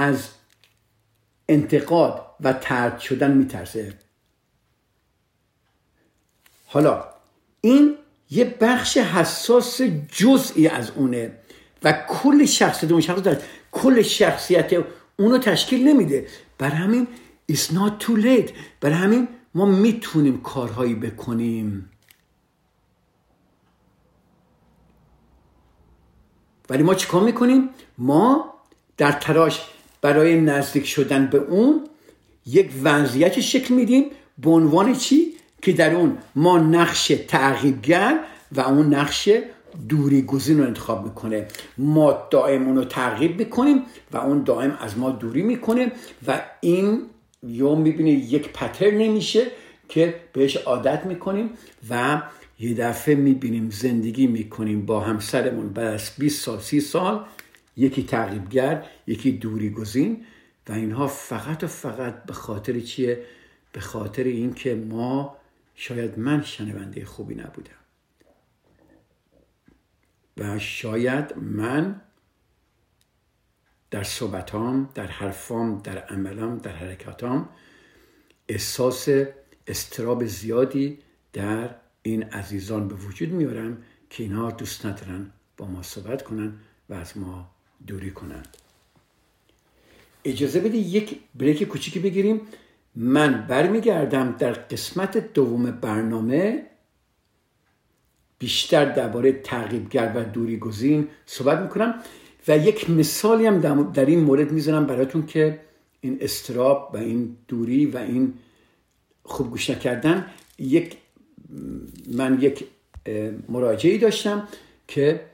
از 0.00 0.28
انتقاد 1.48 2.26
و 2.40 2.52
ترد 2.52 2.98
شدن 2.98 3.36
میترسه. 3.36 3.94
حالا 6.66 7.04
این 7.60 7.96
یه 8.30 8.44
بخش 8.60 8.96
حساس 8.96 9.82
جزئی 10.12 10.68
از 10.68 10.90
اونه 10.90 11.38
و 11.82 11.92
کل 11.92 12.46
شخصیت 12.46 12.90
اون 12.90 13.00
شخص 13.00 13.22
داره 13.22 13.42
کل 13.72 14.02
شخصیت 14.02 14.84
اونو 15.18 15.38
تشکیل 15.38 15.88
نمیده. 15.88 16.26
بر 16.58 16.70
همین 16.70 17.08
it's 17.52 17.66
not 17.72 18.04
too 18.04 18.16
late. 18.22 18.50
بر 18.80 18.90
همین 18.90 19.28
ما 19.54 19.66
می‌تونیم 19.66 20.42
کارهایی 20.42 20.94
بکنیم. 20.94 21.90
ولی 26.70 26.82
ما 26.82 26.94
چیکار 26.94 27.22
می‌کنیم؟ 27.22 27.68
ما 27.98 28.54
در 28.96 29.12
تراش 29.12 29.70
برای 30.02 30.40
نزدیک 30.40 30.86
شدن 30.86 31.26
به 31.26 31.38
اون 31.38 31.80
یک 32.46 32.70
وضعیت 32.82 33.40
شکل 33.40 33.74
میدیم 33.74 34.04
به 34.38 34.50
عنوان 34.50 34.94
چی؟ 34.94 35.34
که 35.62 35.72
در 35.72 35.94
اون 35.94 36.18
ما 36.34 36.58
نقش 36.58 37.12
تعقیبگر 37.28 38.20
و 38.52 38.60
اون 38.60 38.94
نقش 38.94 39.28
دوری 39.88 40.22
گزین 40.22 40.58
رو 40.58 40.64
انتخاب 40.64 41.04
می‌کنه. 41.04 41.46
ما 41.78 42.28
دائم 42.30 42.66
اون 42.66 42.76
رو 42.76 42.84
تعقیب 42.84 43.38
می‌کنیم 43.38 43.82
و 44.12 44.16
اون 44.16 44.42
دائم 44.42 44.78
از 44.80 44.98
ما 44.98 45.10
دوری 45.10 45.42
می‌کنه 45.42 45.92
و 46.26 46.40
این 46.60 47.02
یوم 47.42 47.80
می‌بینید 47.80 48.32
یک 48.32 48.52
پتر 48.52 48.90
نمیشه 48.90 49.46
که 49.88 50.14
بهش 50.32 50.56
عادت 50.56 51.06
می‌کنیم 51.06 51.50
و 51.90 52.22
یه 52.60 52.74
دفعه 52.74 53.14
می‌بینیم 53.14 53.70
زندگی 53.70 54.26
می‌کنیم 54.26 54.86
با 54.86 55.00
همسرمون. 55.00 55.68
بعد 55.68 55.86
از 55.86 56.10
20 56.18 56.44
سال 56.44 56.58
30 56.58 56.80
سال 56.80 57.24
یکی 57.80 58.02
تعقیبگر 58.02 58.86
یکی 59.06 59.32
دوری 59.32 59.70
گزین 59.70 60.24
و 60.68 60.72
اینها 60.72 61.06
فقط 61.06 61.64
و 61.64 61.66
فقط 61.66 62.24
به 62.24 62.32
خاطر 62.32 62.80
چیه؟ 62.80 63.24
به 63.72 63.80
خاطر 63.80 64.24
اینکه 64.24 64.74
ما 64.74 65.36
شاید 65.74 66.18
من 66.18 66.42
شنونده 66.42 67.04
خوبی 67.04 67.34
نبودم. 67.34 67.70
و 70.36 70.58
شاید 70.58 71.38
من 71.38 72.00
در 73.90 74.02
صحبتام 74.02 74.88
در 74.94 75.06
حرفام 75.06 75.78
در 75.78 75.98
عملام 75.98 76.58
در 76.58 76.72
حرکاتام 76.72 77.48
احساس 78.48 79.08
استراب 79.66 80.24
زیادی 80.24 80.98
در 81.32 81.74
این 82.02 82.22
عزیزان 82.22 82.88
به 82.88 82.94
وجود 82.94 83.28
میارم 83.28 83.82
که 84.10 84.22
اینها 84.22 84.50
دوست 84.50 84.86
ندارن 84.86 85.32
با 85.56 85.66
ما 85.66 85.82
صحبت 85.82 86.22
کنن 86.22 86.52
و 86.88 86.94
از 86.94 87.18
ما 87.18 87.50
دوری 87.86 88.10
کنند 88.10 88.56
اجازه 90.24 90.60
بدید 90.60 90.86
یک 90.86 91.18
بریک 91.34 91.62
کوچیکی 91.62 91.98
بگیریم. 91.98 92.40
من 92.94 93.46
برمیگردم 93.46 94.36
در 94.38 94.52
قسمت 94.52 95.32
دوم 95.32 95.70
برنامه. 95.70 96.66
بیشتر 98.38 98.84
درباره 98.84 99.32
تعقیبگر 99.32 100.12
و 100.16 100.24
دوری 100.24 100.58
گزین 100.58 101.08
صحبت 101.26 101.58
می‌کنم 101.58 102.02
و 102.48 102.58
یک 102.58 102.90
مثالی 102.90 103.46
هم 103.46 103.90
در 103.92 104.06
این 104.06 104.20
مورد 104.20 104.52
می‌زنم 104.52 104.86
براتون 104.86 105.26
که 105.26 105.60
این 106.00 106.18
استراب 106.20 106.90
و 106.94 106.96
این 106.96 107.36
دوری 107.48 107.86
و 107.86 107.98
این 107.98 108.34
خوب 109.22 109.50
گوش 109.50 109.70
نکردن 109.70 110.26
یک 110.58 110.96
من 112.14 112.38
یک 112.40 112.64
مراجعی 113.48 113.98
داشتم 113.98 114.48
که 114.88 115.26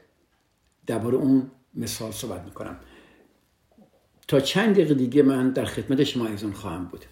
درباره 0.87 1.17
اون 1.17 1.51
مثال 1.77 2.13
صحبت 2.13 2.45
می‌کنم. 2.45 2.81
تا 4.29 4.41
چند 4.41 4.75
دقیقه 4.75 4.95
دیگه 4.95 5.23
من 5.23 5.51
در 5.51 5.65
خدمت 5.65 6.05
شما 6.05 6.27
ایزان 6.27 6.53
خواهم 6.53 6.85
بود. 6.85 7.05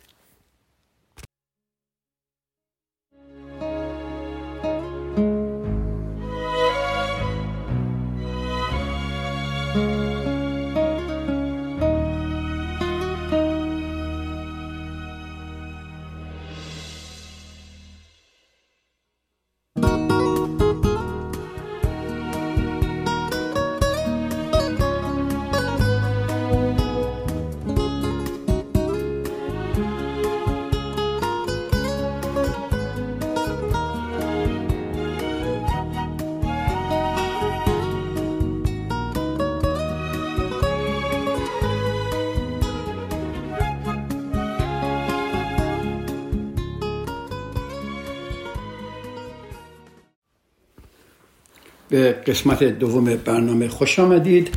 قسمت 52.12 52.64
دوم 52.64 53.16
برنامه 53.16 53.68
خوش 53.68 53.98
آمدید. 53.98 54.48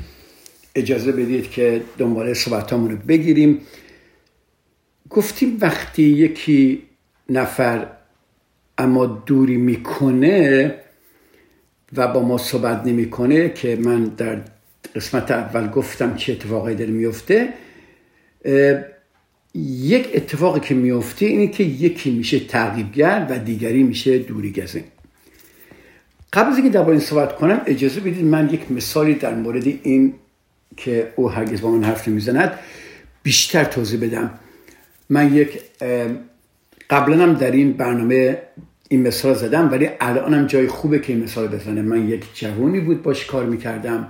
اجازه 0.76 1.12
بدید 1.12 1.52
که 1.52 1.82
دنباله 1.98 2.34
صحبتامون 2.34 2.92
رو 2.92 2.98
بگیریم. 2.98 3.62
گفتیم 5.10 5.58
وقتی 5.62 6.04
یکی 6.04 6.84
نفر 7.30 7.88
اما 8.78 9.06
دوری 9.06 9.58
می‌کنه 9.58 10.76
و 11.96 12.08
با 12.08 12.22
ما 12.22 12.38
صحبت 12.38 12.86
نمی‌کنه 12.86 13.50
که 13.50 13.76
من 13.76 14.04
در 14.04 14.42
قسمت 14.96 15.32
اول 15.32 15.70
گفتم 15.70 16.16
چه 16.16 16.34
اتفاقی 16.34 16.76
داره 16.76 16.92
میفته 16.92 17.54
یک 19.56 20.10
اتفاقی 20.14 20.60
که 20.60 20.76
میفته 20.76 21.26
اینه 21.26 21.48
که 21.48 21.64
یکی 21.64 22.12
میشه 22.12 22.40
تعقیبگر 22.40 23.28
و 23.30 23.40
دیگری 23.40 23.84
میشه 23.84 24.18
دوری 24.18 24.52
گزین. 24.52 24.84
قبل 26.34 26.50
از 26.50 26.58
اینکه 26.58 26.72
در 26.72 26.90
این 26.90 27.00
صحبت 27.00 27.36
کنم 27.36 27.62
اجازه 27.66 28.00
بدید 28.00 28.26
من 28.26 28.50
یک 28.50 28.72
مثالی 28.72 29.14
در 29.14 29.36
مورد 29.36 29.68
این 29.68 30.14
که 30.78 31.14
او 31.16 31.32
هرگز 31.32 31.62
با 31.62 31.72
من 31.72 31.84
حرف 31.84 32.08
نمی‌زند 32.08 32.60
بیشتر 33.24 33.64
توضیح 33.64 34.00
بدم. 34.00 34.32
من 35.10 35.34
یک 35.34 35.62
قبلا 36.90 37.24
هم 37.24 37.34
در 37.34 37.52
این 37.52 37.74
برنامه 37.74 38.42
این 38.90 39.08
مثال 39.08 39.34
زدم 39.34 39.72
ولی 39.72 39.90
الانم 40.00 40.48
جای 40.48 40.68
خوبه 40.68 41.00
که 41.00 41.14
این 41.14 41.24
مثال 41.24 41.48
بزنم. 41.48 41.86
من 41.86 42.10
یک 42.10 42.26
جوانی 42.34 42.80
بود 42.80 43.04
باش 43.04 43.26
کار 43.26 43.46
می‌کردم. 43.46 44.08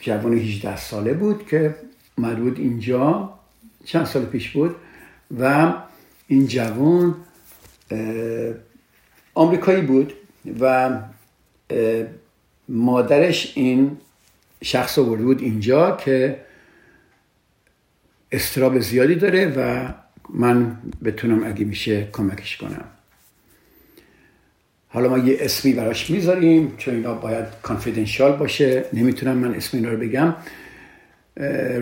جوان 0.00 0.34
18 0.34 0.76
ساله 0.76 1.12
بود 1.12 1.46
که 1.46 1.74
اومد 2.18 2.38
بود 2.38 2.58
اینجا. 2.58 3.34
چند 3.84 4.06
سال 4.06 4.24
پیش 4.24 4.50
بود؟ 4.50 4.76
و 5.40 5.72
این 6.26 6.46
جوان 6.46 7.14
آمریکایی 9.34 9.82
بود 9.82 10.12
و 10.60 10.90
مادرش 12.68 13.52
این 13.54 13.96
شخص 14.62 14.98
آورده 14.98 15.24
بود 15.24 15.40
اینجا 15.40 15.96
که 15.96 16.40
استراب 18.32 18.78
زیادی 18.78 19.14
داره 19.14 19.52
و 19.56 19.88
من 20.30 20.76
بتونم 21.04 21.46
اگه 21.46 21.64
میشه 21.64 22.08
کمکش 22.12 22.56
کنم. 22.56 22.84
حالا 24.88 25.08
ما 25.08 25.18
یه 25.18 25.36
اسمی 25.40 25.72
براش 25.72 26.10
می‌ذاریم 26.10 26.74
چون 26.76 26.94
اینا 26.94 27.14
باید 27.14 27.44
کانفیدنشال 27.62 28.36
باشه. 28.36 28.84
نمی‌تونم 28.92 29.36
من 29.38 29.54
اسم 29.54 29.76
اینا 29.76 29.88
رو 29.90 29.96
بگم. 29.96 30.34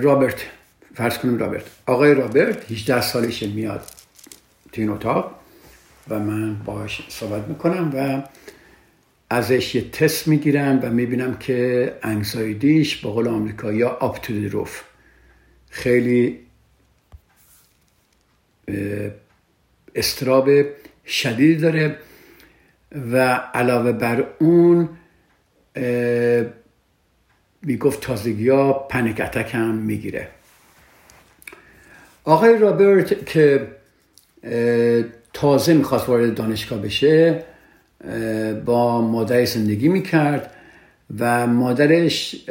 رابرت. 0.00 0.47
فرض 0.94 1.18
کنیم 1.18 1.38
رابرت. 1.38 1.64
آقای 1.87 2.14
رابرت 2.14 2.71
18 2.73 3.00
سالش 3.00 3.42
میاد 3.42 3.82
تو 4.73 4.80
این 4.80 4.90
اتاق. 4.90 5.42
و 6.09 6.18
من 6.18 6.54
باش 6.54 7.06
صحبت 7.09 7.49
می‌کنم 7.49 7.92
و 7.94 8.23
ازش 9.30 9.75
یه 9.75 9.90
تست 9.90 10.28
می‌گیرم 10.28 10.80
و 10.82 10.90
می‌بینم 10.90 11.38
که 11.38 11.92
انگزایدیش 12.02 12.97
با 12.97 13.11
قول 13.12 13.28
آمریکا 13.28 13.73
یا 13.73 13.88
آپ 13.88 14.23
تو 14.23 14.49
روف 14.49 14.82
خیلی 15.71 16.38
استراب 19.95 20.49
شدیدی 21.06 21.56
داره 21.56 21.99
و 23.12 23.34
علاوه 23.34 23.93
بر 23.93 24.26
اون 24.38 24.88
می‌گفت 27.62 28.00
تازگی 28.00 28.49
ها 28.49 28.73
پنیک 28.73 29.21
اتک 29.21 29.54
هم 29.54 29.75
می‌گیره. 29.75 30.28
آقای 32.25 32.58
رابرت 32.58 33.26
که 33.26 33.69
تازه 35.32 35.75
می‌خواست 35.75 36.08
وارد 36.08 36.34
دانشگاه 36.34 36.78
بشه 36.78 37.45
با 38.64 39.00
مادر 39.00 39.45
زندگی 39.45 39.88
می‌کرد 39.88 40.50
و 41.18 41.47
مادرش 41.47 42.45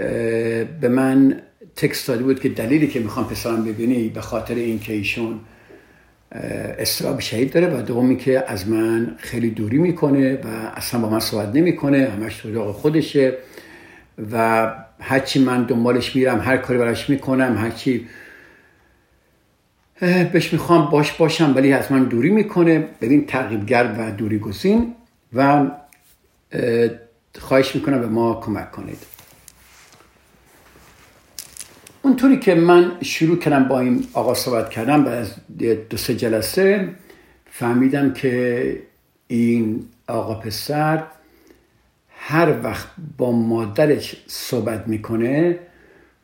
به 0.81 0.89
من 0.89 1.41
تکست 1.75 2.07
داده 2.07 2.23
بود 2.23 2.39
که 2.39 2.49
دلیلی 2.49 2.87
که 2.87 2.99
می‌خوام 2.99 3.27
پسرم 3.27 3.65
ببینی 3.65 4.09
به 4.09 4.21
خاطر 4.21 4.55
اینکه 4.55 4.93
ایشون 4.93 5.39
استراب 6.79 7.19
شهید 7.19 7.53
داره 7.53 7.67
و 7.67 7.81
دومی 7.81 8.17
که 8.17 8.43
از 8.47 8.67
من 8.67 9.15
خیلی 9.17 9.49
دوری 9.49 9.77
می‌کنه 9.77 10.35
و 10.35 10.47
اصلا 10.75 10.99
با 11.01 11.09
من 11.09 11.19
صحبت 11.19 11.55
نمی‌کنه 11.55 12.09
همش 12.17 12.37
تو 12.37 12.73
خودشه 12.73 13.33
و 14.31 14.67
هرچی 14.99 15.43
من 15.43 15.63
دنبالش 15.63 16.15
میرم 16.15 16.39
هر 16.39 16.57
کاری 16.57 16.79
براش 16.79 17.09
می‌کنم 17.09 17.57
هرچی 17.57 18.07
بهش 20.01 20.53
می‌خوام 20.53 20.89
باش 20.89 21.11
باشم 21.11 21.53
ولی 21.55 21.73
از 21.73 21.87
دوری 21.87 22.29
می‌کنه. 22.29 22.87
ببین 23.01 23.25
ترغیبگر 23.25 23.95
و 23.97 24.11
دوری 24.11 24.39
گزین 24.39 24.95
و 25.33 25.71
خواهش 27.39 27.75
می‌کنم 27.75 27.99
به 27.99 28.07
ما 28.07 28.33
کمک 28.33 28.71
کنید. 28.71 28.97
اونطوری 32.01 32.39
که 32.39 32.55
من 32.55 32.91
شروع 33.01 33.37
کردم 33.37 33.67
با 33.67 33.79
این 33.79 34.07
آقا 34.13 34.33
صحبت 34.33 34.69
کردم 34.69 35.03
بعد 35.03 35.27
دو 35.89 35.97
سه 35.97 36.15
جلسه 36.15 36.89
فهمیدم 37.51 38.13
که 38.13 38.81
این 39.27 39.85
آقا 40.07 40.33
پسر 40.33 41.03
هر 42.09 42.63
وقت 42.63 42.87
با 43.17 43.31
مادرش 43.31 44.15
صحبت 44.27 44.87
می‌کنه 44.87 45.59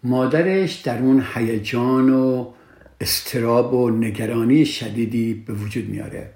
مادرش 0.03 0.75
در 0.75 0.99
اون 0.99 1.23
هیجان 1.35 2.09
و 2.09 2.53
استراب 3.01 3.73
و 3.73 3.89
نگرانی 3.89 4.65
شدیدی 4.65 5.33
به 5.33 5.53
وجود 5.53 5.89
میاره. 5.89 6.33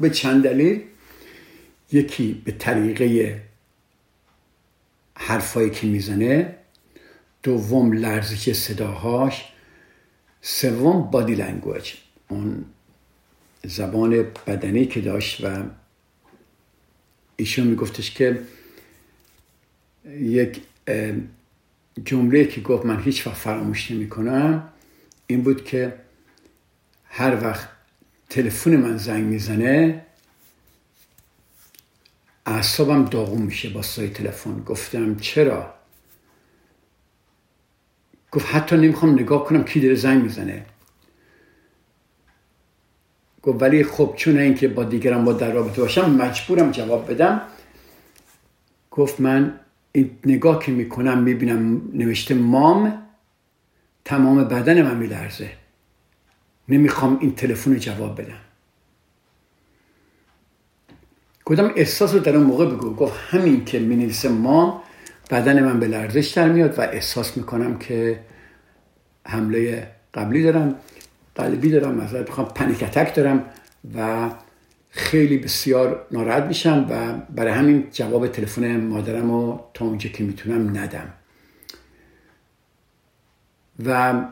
به 0.00 0.10
چند 0.10 0.44
دلیل؟ 0.44 0.82
یکی 1.92 2.42
به 2.44 2.52
طریقه 2.52 3.40
حرفایی 5.14 5.70
که 5.70 5.86
می‌زنه 5.86 6.56
دوم 7.42 7.92
لرزش 7.92 8.52
صداهاش 8.52 9.44
سوم 10.42 11.10
بادی 11.10 11.34
لنگویج 11.34 11.92
اون 12.28 12.64
زبان 13.64 14.26
بدنی 14.46 14.86
که 14.86 15.00
داشت 15.00 15.44
و 15.44 15.62
ایشون 17.36 17.66
میگفتش 17.66 18.10
که 18.10 18.42
یک 20.06 20.60
جمله 22.04 22.44
که 22.44 22.60
گفت 22.60 22.86
من 22.86 23.02
هیچ 23.02 23.26
وقت 23.26 23.36
فراموش 23.36 23.90
نمی 23.90 24.08
کنم 24.08 24.68
این 25.26 25.42
بود 25.42 25.64
که 25.64 25.94
هر 27.04 27.44
وقت 27.44 27.68
تلفن 28.28 28.76
من 28.76 28.96
زنگ 28.96 29.24
می‌زنه 29.24 30.06
اعصابم 32.46 33.04
داغون 33.04 33.42
میشه 33.42 33.70
با 33.70 33.82
سای 33.82 34.08
تلفن. 34.08 34.62
گفتم 34.62 35.16
چرا؟ 35.16 35.74
گفت 38.32 38.54
حتی 38.54 38.76
نمی‌خوام 38.76 39.12
نگاه 39.12 39.44
کنم 39.44 39.64
کی 39.64 39.80
داره 39.80 39.94
زنگ 39.94 40.22
می‌زنه. 40.22 40.66
گفت 43.42 43.62
ولی 43.62 43.84
خب 43.84 44.14
چون 44.16 44.38
اینکه 44.38 44.68
با 44.68 44.84
دیگران 44.84 45.24
با 45.24 45.32
در 45.32 45.52
رابطه 45.52 45.80
باشم 45.80 46.10
مجبورم 46.10 46.70
جواب 46.70 47.10
بدم. 47.10 47.42
گفت 48.90 49.20
من 49.20 49.60
نگاه 50.26 50.58
که 50.58 50.72
می‌کنم 50.72 51.22
می‌بینم 51.22 51.82
نوشته 51.94 52.34
مام 52.34 53.02
تمام 54.04 54.44
بدن 54.44 54.82
من 54.82 54.96
میلرزه. 54.96 55.50
نمی‌خوام 56.68 57.18
این 57.20 57.34
تلفن 57.34 57.76
جواب 57.76 58.20
بدم. 58.20 58.40
گفتم 61.44 61.72
احساس 61.76 62.14
رو 62.14 62.20
در 62.20 62.36
اون 62.36 62.46
موقع 62.46 62.66
بگو. 62.66 62.94
گفت 62.94 63.14
همین 63.28 63.64
که 63.64 63.78
می 63.78 64.12
مام 64.28 64.80
بدن 65.30 65.64
من 65.64 65.80
به 65.80 65.88
لرزش 65.88 66.28
در 66.28 66.48
میاد 66.48 66.78
و 66.78 66.82
احساس 66.82 67.36
می‌کنم 67.36 67.78
که 67.78 68.20
حمله 69.26 69.88
قبلی 70.14 70.42
دارم 70.42 70.74
قلبی 71.34 71.70
دارم 71.70 71.94
مثلا 71.94 72.22
بخوام 72.22 72.48
پنیک 72.48 73.14
دارم 73.14 73.44
و 73.94 74.30
خیلی 74.90 75.38
بسیار 75.38 76.06
ناراحت 76.10 76.42
میشم 76.42 76.86
و 76.90 77.14
برای 77.34 77.52
همین 77.52 77.88
جواب 77.92 78.26
تلفن 78.26 78.80
مادرم 78.80 79.30
رو 79.30 79.70
تا 79.74 79.84
اونجا 79.84 80.10
که 80.10 80.24
می‌تونم 80.24 80.78
ندم. 80.78 81.12
و 83.84 84.24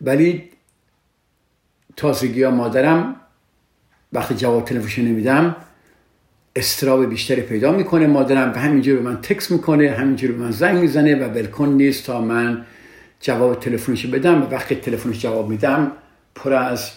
ولی 0.00 0.50
تازگی 1.96 2.42
ها 2.42 2.50
مادرم 2.50 3.16
وقتی 4.12 4.34
جواب 4.34 4.64
تلفنش 4.64 4.98
نمیدم 4.98 5.56
استراب 6.56 7.06
بیشتری 7.06 7.42
پیدا 7.42 7.72
می‌کنه 7.72 8.06
مادرم 8.06 8.52
و 8.52 8.58
همینجور 8.58 8.96
به 8.96 9.02
من 9.02 9.20
تکس 9.20 9.50
می‌کنه 9.50 9.90
همینجور 9.90 10.32
به 10.32 10.38
من 10.38 10.50
زنگ 10.50 10.78
می‌زنه 10.78 11.14
و 11.14 11.28
بلکن 11.28 11.68
نیست 11.68 12.06
تا 12.06 12.20
من 12.20 12.66
جواب 13.20 13.60
تلفنش 13.60 14.06
بدم. 14.06 14.42
و 14.42 14.46
وقتی 14.46 14.74
تلفنش 14.74 15.20
جواب 15.20 15.48
میدم 15.48 15.92
پر 16.34 16.52
از 16.52 16.92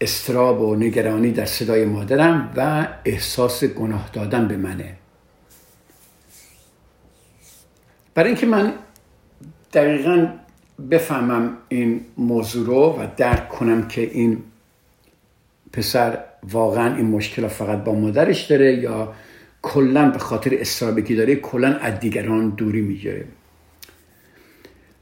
استراب 0.00 0.60
و 0.60 0.76
نگرانی 0.76 1.30
در 1.30 1.44
صدای 1.44 1.84
مادرم 1.84 2.52
و 2.56 2.88
احساس 3.04 3.64
گناه 3.64 4.10
دادن 4.12 4.48
به 4.48 4.56
منه. 4.56 4.96
برای 8.14 8.28
اینکه 8.28 8.46
من 8.46 8.72
دقیقا 9.72 10.28
بفهمم 10.90 11.56
این 11.68 12.00
موضوع 12.16 12.66
رو 12.66 13.02
و 13.02 13.06
درک 13.16 13.48
کنم 13.48 13.88
که 13.88 14.00
این 14.00 14.42
پسر 15.72 16.18
واقعا 16.50 16.96
این 16.96 17.06
مشکل 17.06 17.48
فقط 17.48 17.84
با 17.84 17.94
مادرش 17.94 18.44
داره 18.44 18.74
یا 18.74 19.14
کلا 19.62 20.10
به 20.10 20.18
خاطر 20.18 20.50
استرابی 20.60 21.02
که 21.02 21.16
داره 21.16 21.36
کلا 21.36 21.68
از 21.68 22.00
دیگران 22.00 22.50
دوری 22.50 22.80
می‌گیره. 22.80 23.24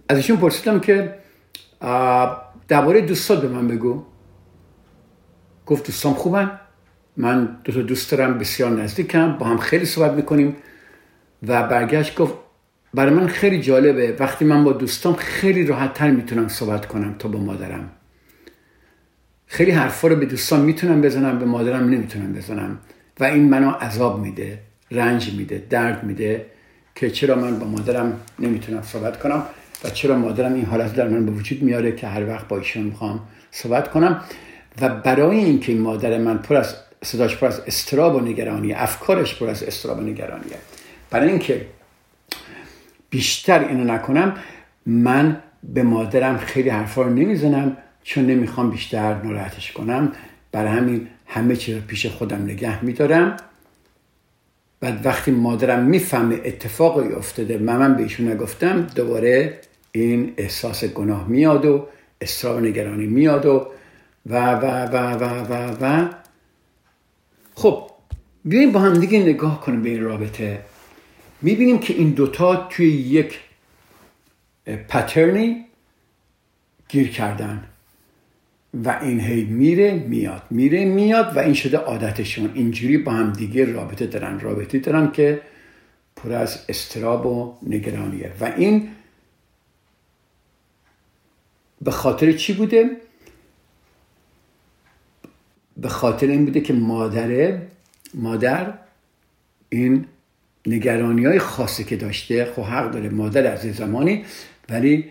از 0.08 0.16
ایشون 0.16 0.36
پرسیدم 0.36 0.80
که 0.80 1.14
درباره 2.68 3.00
دوستات 3.00 3.40
به 3.42 3.48
من 3.48 3.68
بگو. 3.68 4.04
گفت 5.68 5.86
دوستان 5.86 6.12
خوبن 6.12 6.50
من 7.16 7.56
دو 7.64 7.72
تا 7.72 7.82
دوست 7.82 8.10
دارم 8.10 8.38
بسیار 8.38 8.70
نزدیکم 8.70 9.38
با 9.38 9.46
هم 9.46 9.58
خیلی 9.58 9.84
صحبت 9.84 10.12
می‌کنیم. 10.12 10.56
و 11.48 11.62
برگشت 11.62 12.14
گفت 12.14 12.34
برای 12.94 13.14
من 13.14 13.26
خیلی 13.26 13.60
جالبه 13.60 14.16
وقتی 14.18 14.44
من 14.44 14.64
با 14.64 14.72
دوستام 14.72 15.14
خیلی 15.14 15.66
راحت 15.66 15.94
تر 15.94 16.10
می‌تونم 16.10 16.48
صحبت 16.48 16.86
کنم 16.86 17.14
تا 17.18 17.28
با 17.28 17.38
مادرم. 17.38 17.90
خیلی 19.46 19.70
حرفا 19.70 20.08
رو 20.08 20.16
به 20.16 20.26
دوستان 20.26 20.60
می‌تونم 20.60 21.00
بزنم 21.00 21.38
به 21.38 21.44
مادرم 21.44 21.88
نمی‌تونم 21.88 22.32
بزنم. 22.32 22.78
و 23.20 23.24
این 23.24 23.48
منو 23.48 23.70
عذاب 23.70 24.20
میده 24.20 24.58
رنج 24.90 25.32
میده 25.32 25.66
درد 25.70 26.04
میده 26.04 26.46
که 26.94 27.10
چرا 27.10 27.34
من 27.34 27.58
با 27.58 27.66
مادرم 27.66 28.20
نمی‌تونم 28.38 28.82
صحبت 28.82 29.18
کنم 29.18 29.42
و 29.84 29.90
چرا 29.90 30.16
مادرم 30.16 30.54
این 30.54 30.64
حالت 30.64 30.94
در 30.94 31.08
من 31.08 31.26
به 31.26 31.32
وجود 31.32 31.62
میاره 31.62 31.92
که 31.92 32.06
هر 32.06 32.28
وقت 32.28 32.48
با 32.48 32.58
ایشون 32.58 32.82
می‌خوام 32.82 33.20
صحبت 33.50 33.90
کنم. 33.90 34.22
و 34.80 34.88
برای 34.88 35.38
اینکه 35.38 35.72
این 35.72 35.80
مادر 35.80 36.18
من 36.18 36.38
پر 36.38 36.56
از 36.56 36.74
صداش 37.04 37.36
پر 37.36 37.46
از 37.46 37.60
استراب 37.66 38.14
و 38.14 38.20
نگرانی 38.20 38.72
افکارش 38.72 39.38
پر 39.38 39.48
از 39.48 39.62
استراب 39.62 39.98
و 39.98 40.00
نگرانیه 40.00 40.56
برای 41.10 41.28
اینکه 41.28 41.66
بیشتر 43.10 43.68
اینو 43.68 43.84
نکنم 43.84 44.34
من 44.86 45.42
به 45.62 45.82
مادرم 45.82 46.38
خیلی 46.38 46.68
حرفا 46.68 47.02
رو 47.02 47.10
نمی‌زنم 47.10 47.76
چون 48.02 48.26
نمی‌خوام 48.26 48.70
بیشتر 48.70 49.22
ناراحتش 49.22 49.72
کنم. 49.72 50.12
برای 50.52 50.70
همین 50.70 51.08
همه 51.26 51.56
چیز 51.56 51.74
رو 51.74 51.80
پیش 51.80 52.06
خودم 52.06 52.42
نگه 52.42 52.84
میدارم. 52.84 53.36
بعد 54.80 55.06
وقتی 55.06 55.30
مادرم 55.30 55.84
می‌فهمه 55.84 56.40
اتفاقی 56.44 57.12
افتاده 57.12 57.58
من, 57.58 57.76
من 57.76 57.94
به 57.94 58.02
ایشون 58.02 58.28
نگفتم 58.28 58.86
دوباره 58.94 59.60
این 59.92 60.32
احساس 60.36 60.84
گناه 60.84 61.28
میاد 61.28 61.64
و 61.64 61.86
استراب 62.20 62.60
نگرانی 62.60 63.06
میاد 63.06 63.46
و 63.46 63.66
و 64.28 64.52
و 64.52 64.64
و 64.86 64.96
و 64.96 65.24
و 65.24 65.84
و. 65.84 66.10
خب 67.54 67.90
بیاییم 68.44 68.72
با 68.72 68.80
هم 68.80 69.00
دیگه 69.00 69.18
نگاه 69.18 69.60
کنیم 69.60 69.82
به 69.82 69.88
این 69.88 70.02
رابطه. 70.02 70.60
می‌بینیم 71.42 71.78
که 71.78 71.94
این 71.94 72.10
دوتا 72.10 72.56
توی 72.56 72.90
یک 72.90 73.40
پترنی 74.88 75.64
گیر 76.88 77.08
کردن. 77.10 77.64
و 78.84 78.98
این 79.02 79.20
هی 79.20 79.44
میره 79.44 79.94
میاد 79.94 80.42
میره 80.50 80.84
میاد 80.84 81.36
و 81.36 81.38
این 81.38 81.54
شده 81.54 81.78
عادتشون. 81.78 82.50
اینجوری 82.54 82.98
با 82.98 83.12
هم 83.12 83.32
دیگه 83.32 83.72
رابطه 83.72 84.06
دارن 84.06 84.40
رابطه 84.40 84.78
دارن 84.78 85.10
که 85.10 85.40
پر 86.16 86.32
از 86.32 86.64
استراب 86.68 87.26
و 87.26 87.58
نگرانیه. 87.62 88.32
و 88.40 88.44
این 88.44 88.88
به 91.82 91.90
خاطر 91.90 92.32
چی 92.32 92.52
بوده؟ 92.52 92.90
به 95.78 95.88
خاطر 95.88 96.26
این 96.26 96.44
بوده 96.44 96.60
که 96.60 96.72
مادره 96.72 97.66
مادر 98.14 98.74
این 99.68 100.06
نگرانی 100.66 101.26
های 101.26 101.38
خاصی 101.38 101.84
که 101.84 101.96
داشته 101.96 102.44
خب 102.44 102.62
حق 102.62 102.90
داره 102.90 103.08
مادر 103.08 103.52
از 103.52 103.60
زمانی 103.60 104.24
ولی 104.68 105.04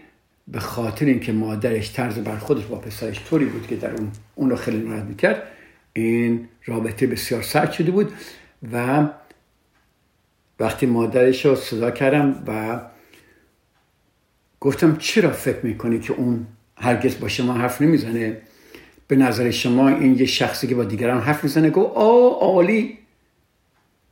به 0.48 0.60
خاطر 0.60 1.06
اینکه 1.06 1.32
مادرش 1.32 1.94
طرز 1.94 2.20
برخودش 2.20 2.66
با 2.66 2.78
پسرش 2.78 3.26
طوری 3.30 3.46
بود 3.46 3.68
که 3.68 3.76
در 3.76 3.92
اون 3.92 4.12
اون 4.36 4.50
رو 4.50 4.56
خیلی 4.56 4.78
ناراحت 4.78 5.04
می‌کرد 5.04 5.44
این 5.94 6.48
رابطه 6.66 7.08
بسیار 7.08 7.42
سرد 7.42 7.72
شده 7.72 7.92
بود 7.92 8.12
و 8.74 9.08
وقتی 10.60 10.86
مادرش 10.86 11.46
رو 11.46 11.56
صدا 11.56 11.92
کردم 11.92 12.44
و 12.48 12.82
گفتم 14.60 14.96
چرا 14.96 15.32
فکر 15.32 15.66
می‌کنی 15.66 16.00
که 16.00 16.14
اون 16.14 16.48
هرگز 16.78 17.20
با 17.20 17.28
شما 17.28 17.54
حرف 17.54 17.82
نمی‌زنه؟ 17.82 18.38
به 19.08 19.16
نظر 19.16 19.52
شما 19.52 19.90
این 19.90 20.20
یه 20.20 20.26
شخصی 20.26 20.68
که 20.68 20.76
با 20.76 20.84
دیگران 20.84 21.22
حرف 21.22 21.44
می‌زنه 21.44 21.70
گفت 21.70 21.96
آه 21.96 22.40
عالی. 22.40 22.98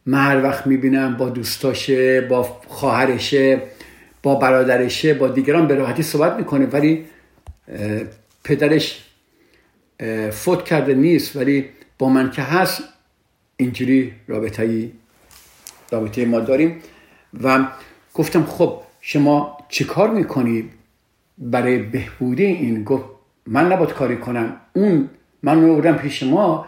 من 0.05 0.19
هر 0.19 0.43
وقت 0.43 0.67
می‌بینم 0.67 1.17
با 1.17 1.29
دوستاشه 1.29 2.21
با 2.21 2.43
خواهرشه 2.67 3.61
با 4.23 4.35
برادرشه 4.35 5.13
با 5.13 5.27
دیگران 5.27 5.67
به 5.67 5.75
راحتی 5.75 6.03
صحبت 6.03 6.33
می‌کنه 6.37 6.65
ولی 6.65 7.05
پدرش 8.43 9.05
فوت 10.31 10.65
کرده 10.65 10.93
نیست 10.93 11.35
ولی 11.35 11.65
با 11.99 12.09
من 12.09 12.31
که 12.31 12.41
هست 12.41 12.83
اینجوری 13.57 14.13
رابطه 14.27 14.91
رابطه 15.91 16.25
ما 16.25 16.39
داریم. 16.39 16.81
و 17.43 17.67
گفتم 18.13 18.43
خب 18.43 18.81
شما 19.01 19.57
چه 19.69 19.83
کار 19.83 20.09
می‌کنی 20.09 20.69
برای 21.37 21.77
بهبودی 21.77 22.45
این؟ 22.45 22.83
گفت 22.83 23.05
من 23.45 23.71
نباید 23.71 23.89
کاری 23.89 24.17
کنم. 24.17 24.61
اون 24.75 25.09
من 25.43 25.61
رو 25.61 25.93
پیش 25.93 26.23
ما 26.23 26.67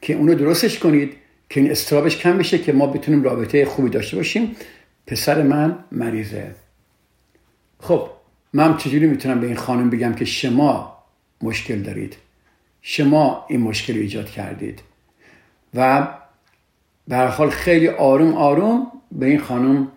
که 0.00 0.14
اونو 0.14 0.34
درستش 0.34 0.78
کنید 0.78 1.16
که 1.50 1.60
این 1.60 1.70
استرابش 1.70 2.16
کم 2.16 2.38
بشه 2.38 2.58
که 2.58 2.72
ما 2.72 2.86
بتونیم 2.86 3.22
رابطه 3.22 3.64
خوبی 3.64 3.90
داشته 3.90 4.16
باشیم. 4.16 4.56
پسر 5.06 5.42
من 5.42 5.78
مریضه. 5.92 6.54
خب 7.80 8.10
من 8.52 8.76
چجوری 8.76 9.06
می‌تونم 9.06 9.40
به 9.40 9.46
این 9.46 9.56
خانم 9.56 9.90
بگم 9.90 10.14
که 10.14 10.24
شما 10.24 10.98
مشکل 11.42 11.82
دارید؟ 11.82 12.16
شما 12.82 13.46
این 13.48 13.60
مشکل 13.60 13.94
رو 13.94 14.00
ایجاد 14.00 14.30
کردید. 14.30 14.82
و 15.74 16.08
به 17.08 17.16
حال 17.16 17.50
خیلی 17.50 17.88
آروم 17.88 18.34
آروم 18.34 18.86
به 19.12 19.26
این 19.26 19.38
خانم 19.40 19.88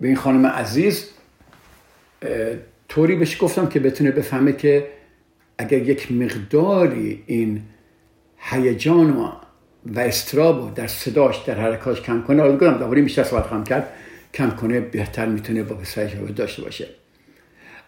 به 0.00 0.08
این 0.08 0.16
خانم 0.16 0.46
عزیز 0.46 1.08
طوری 2.94 3.14
بهش 3.14 3.42
گفتم 3.42 3.66
که 3.66 3.80
بتونه 3.80 4.10
بفهمه 4.10 4.52
که 4.52 4.86
اگر 5.58 5.78
یک 5.78 6.12
مقداری 6.12 7.22
این 7.26 7.62
هیجان 8.38 9.10
و, 9.10 9.32
و 9.86 10.00
استراب 10.00 10.74
در 10.74 10.86
صداش 10.86 11.36
در 11.38 11.54
حرکاش 11.54 12.00
کم 12.00 12.22
کنه 12.22 12.42
حالا 12.42 12.54
گفتم 12.54 12.78
دوباره 12.78 13.02
بیشتر 13.02 13.22
صحبت 13.22 13.46
خواهم 13.46 13.64
کرد 13.64 13.92
کم 14.34 14.50
کنه 14.50 14.80
بهتر 14.80 15.26
می‌تونه 15.26 15.62
با 15.62 15.76
پسرش 15.76 16.14
رو 16.14 16.26
داشته 16.26 16.62
باشه. 16.62 16.88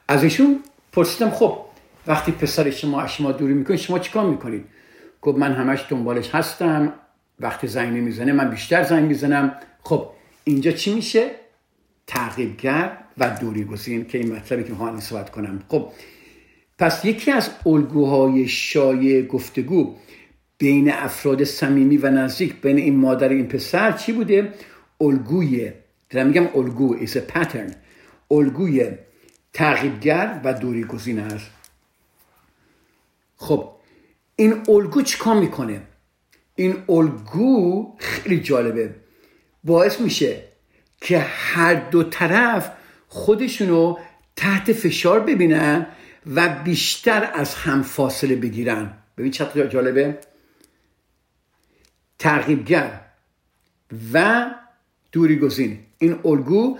از 0.08 0.24
ایشون 0.24 0.60
پرسیدم 0.92 1.30
خب 1.30 1.58
وقتی 2.06 2.32
پسر 2.32 2.70
شما 2.70 3.00
از 3.00 3.12
شما 3.12 3.32
دوری 3.32 3.54
می‌کنید 3.54 3.78
شما 3.78 3.98
چیکار 3.98 4.26
می‌کنید؟ 4.26 4.64
گفت 5.22 5.38
من 5.38 5.52
همش 5.52 5.84
دنبالش 5.90 6.30
هستم 6.34 6.92
وقتی 7.40 7.66
زنگ 7.66 7.96
نمی‌زنه 7.96 8.32
من 8.32 8.50
بیشتر 8.50 8.82
زنگ 8.82 9.08
می‌زنم. 9.08 9.54
خب 9.82 10.08
اینجا 10.44 10.70
چی 10.70 10.94
میشه؟ 10.94 11.30
تعقیبگر 12.06 12.98
و 13.18 13.30
دوری 13.40 13.64
گزین 13.64 14.06
که 14.06 14.18
این 14.18 14.32
مطلبی 14.32 14.64
که 14.64 14.70
می‌خوام 14.70 15.00
صحبت 15.00 15.30
کنم. 15.30 15.62
خب 15.68 15.92
پس 16.78 17.04
یکی 17.04 17.30
از 17.30 17.50
الگوهای 17.66 18.48
شایع 18.48 19.22
گفتگو 19.22 19.94
بین 20.58 20.92
افراد 20.92 21.44
صمیمی 21.44 21.96
و 21.96 22.10
نزدیک 22.10 22.60
بین 22.60 22.76
این 22.76 22.96
مادر 22.96 23.28
و 23.28 23.32
این 23.32 23.48
پسر 23.48 23.92
چی 23.92 24.12
بوده؟ 24.12 24.54
الگوی 25.00 25.72
در 26.10 26.24
میگم 26.24 26.48
الگو 26.54 26.96
a 26.98 27.06
pattern. 27.06 27.72
الگوی 28.30 28.90
تعقیبگر 29.52 30.40
و 30.44 30.54
دوری 30.54 30.84
گزین 30.84 31.18
است. 31.18 31.50
خب 33.36 33.70
این 34.36 34.62
الگو 34.68 35.02
چیکار 35.02 35.40
می‌کنه؟ 35.40 35.82
این 36.54 36.76
الگو 36.88 37.94
خیلی 37.98 38.40
جالبه. 38.40 38.94
باعث 39.64 40.00
میشه 40.00 40.42
که 41.00 41.18
هر 41.18 41.74
دو 41.74 42.02
طرف 42.02 42.70
خودشونو 43.08 43.98
تحت 44.36 44.72
فشار 44.72 45.20
ببینن 45.20 45.86
و 46.26 46.62
بیشتر 46.64 47.30
از 47.34 47.54
هم 47.54 47.82
فاصله 47.82 48.36
بگیرن. 48.36 48.98
ببین 49.18 49.30
چقدر 49.30 49.66
جالبه. 49.66 50.18
ترغیبگر 52.18 53.00
و 54.12 54.46
دوری 55.12 55.36
گزین 55.38 55.78
این 55.98 56.20
الگو 56.24 56.78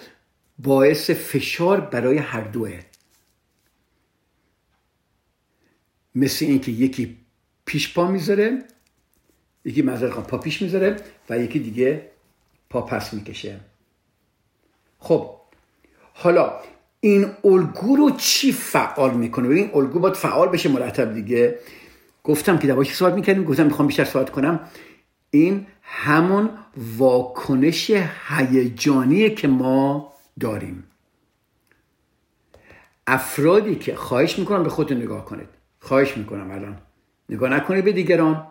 باعث 0.59 1.11
فشار 1.11 1.81
برای 1.81 2.19
هر 2.19 2.41
دوه. 2.41 2.81
مثل 6.15 6.45
اینکه 6.45 6.73
یکی 6.73 7.19
پیش 7.65 7.95
پا 7.95 8.07
می‌ذاره 8.07 8.65
یکی 9.65 9.83
مزر 9.83 10.09
پا 10.09 10.39
پیش 10.39 10.63
می‌ذاره 10.63 10.97
و 11.31 11.39
یکی 11.39 11.59
دیگه 11.59 12.11
پا 12.71 12.83
پس 12.83 13.15
می‌کشه. 13.15 13.61
خب 15.05 15.31
حالا 16.15 16.53
این 17.01 17.27
الگو 17.45 17.97
رو 17.97 18.11
چی 18.11 18.53
فعال 18.53 19.15
می‌کنه؟ 19.15 19.49
این 19.49 19.71
الگو 19.75 19.99
باید 19.99 20.15
فعال 20.15 20.49
بشه 20.49 20.69
مرتب 20.69 21.15
دیگه. 21.15 21.59
گفتم 22.25 22.59
که 22.59 22.67
دواشی 22.67 22.95
صحبت 22.95 23.15
می‌کردیم 23.15 23.45
گفتم 23.45 23.67
می‌خوام 23.67 23.89
بیشتر 23.89 24.05
صحبت 24.05 24.31
کنم. 24.31 24.61
این 25.31 25.67
همون 25.83 26.51
واکنش 26.99 27.91
هیجانیه 28.29 29.31
که 29.31 29.49
ما 29.49 30.13
داریم. 30.41 30.85
افرادی 33.07 33.75
که 33.75 33.95
خواهش 33.95 34.39
می‌کنم 34.39 34.63
به 34.63 34.71
خودتون 34.71 34.97
نگاه 34.97 35.25
کنید. 35.25 35.49
خواهش 35.81 36.17
می‌کنم 36.17 36.51
الان. 36.51 36.79
نگاه 37.29 37.51
نکنید 37.51 37.85
به 37.85 37.93
دیگران. 37.93 38.47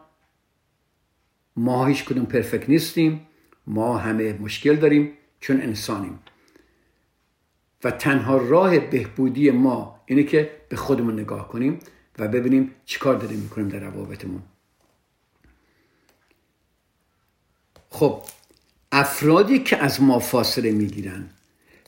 ما 1.56 1.86
هیچ 1.86 2.06
کدوم 2.06 2.26
پرفکت 2.26 2.70
نیستیم. 2.70 3.28
ما 3.68 3.98
همه 3.98 4.34
مشکل 4.34 4.76
داریم 4.76 5.12
چون 5.40 5.62
انسانیم. 5.62 6.20
و 7.84 7.92
تنها 7.92 8.38
راه 8.38 8.80
بهبودی 8.80 9.52
ما 9.52 10.02
اینه 10.06 10.24
که 10.24 10.52
به 10.70 10.76
خودمون 10.76 11.20
نگاه 11.20 11.48
کنیم 11.48 11.80
و 12.20 12.28
ببینیم 12.28 12.72
چیکار 12.86 13.16
داریم 13.16 13.40
می‌کنیم 13.40 13.68
در 13.68 13.80
روابطمون. 13.80 14.42
خب 17.90 18.22
افرادی 18.92 19.60
که 19.60 19.78
از 19.78 20.02
ما 20.02 20.20
فاصله 20.20 20.72
می‌گیرن 20.72 21.30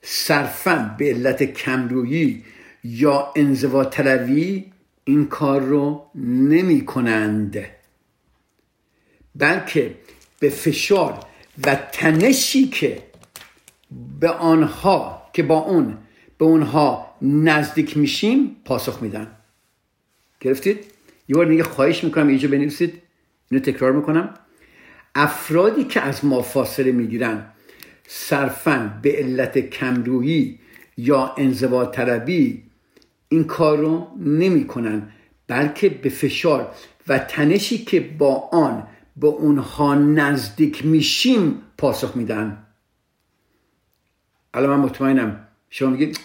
صرفا 0.02 0.96
به 0.98 1.10
علت 1.10 1.44
کمرویی 1.44 2.44
یا 2.84 3.34
انزوا 3.36 3.86
طلبی 3.86 4.72
این 5.04 5.26
کار 5.26 5.62
رو 5.62 6.06
نمی 6.16 6.86
کنند 6.86 7.66
بلکه 9.36 9.96
به 10.40 10.50
فشار 10.50 11.20
و 11.64 11.76
تنشی 11.76 12.68
که 12.68 13.04
به 14.20 14.30
آنها 14.30 15.15
که 15.36 15.44
با 15.44 15.58
اون 15.58 15.98
به 16.38 16.46
اونها 16.46 17.16
نزدیک 17.22 17.98
میشیم 17.98 18.56
پاسخ 18.66 19.02
میدن. 19.02 19.28
گرفتید؟ 20.40 20.78
یه 21.28 21.36
بار 21.36 21.46
دیگه 21.46 21.64
خواهش 21.64 22.04
می‌کنم 22.04 22.28
اینجا 22.28 22.50
بنویسید. 22.50 23.02
اینو 23.52 23.64
تکرار 23.64 23.92
می‌کنم. 23.92 24.34
افرادی 25.16 25.84
که 25.84 26.02
از 26.02 26.26
ما 26.26 26.42
فاصله 26.42 26.92
می‌گیرن 26.92 27.46
صرفا 28.08 29.00
به 29.02 29.12
علت 29.12 29.58
کمرویی 29.58 30.60
یا 30.98 31.36
انزوا 31.38 31.86
طلبی 31.86 32.64
این 33.30 33.44
کار 33.44 33.78
رو 33.78 34.08
نمی 34.20 34.68
کنن 34.68 35.10
بلکه 35.48 35.90
به 35.90 36.10
فشار 36.10 36.72
و 37.08 37.20
تنشی 37.20 37.78
که 37.78 38.00
با 38.00 38.50
آن 38.52 38.88
به 39.18 39.28
اونها 39.28 39.96
نزدیک 39.96 40.86
میشیم 40.86 41.62
پاسخ 41.78 42.18
میدن. 42.18 42.65
الان 44.56 44.70
من 44.70 44.86
مطمئنم. 44.86 45.48
شما 45.70 45.90
میگید 45.90 46.20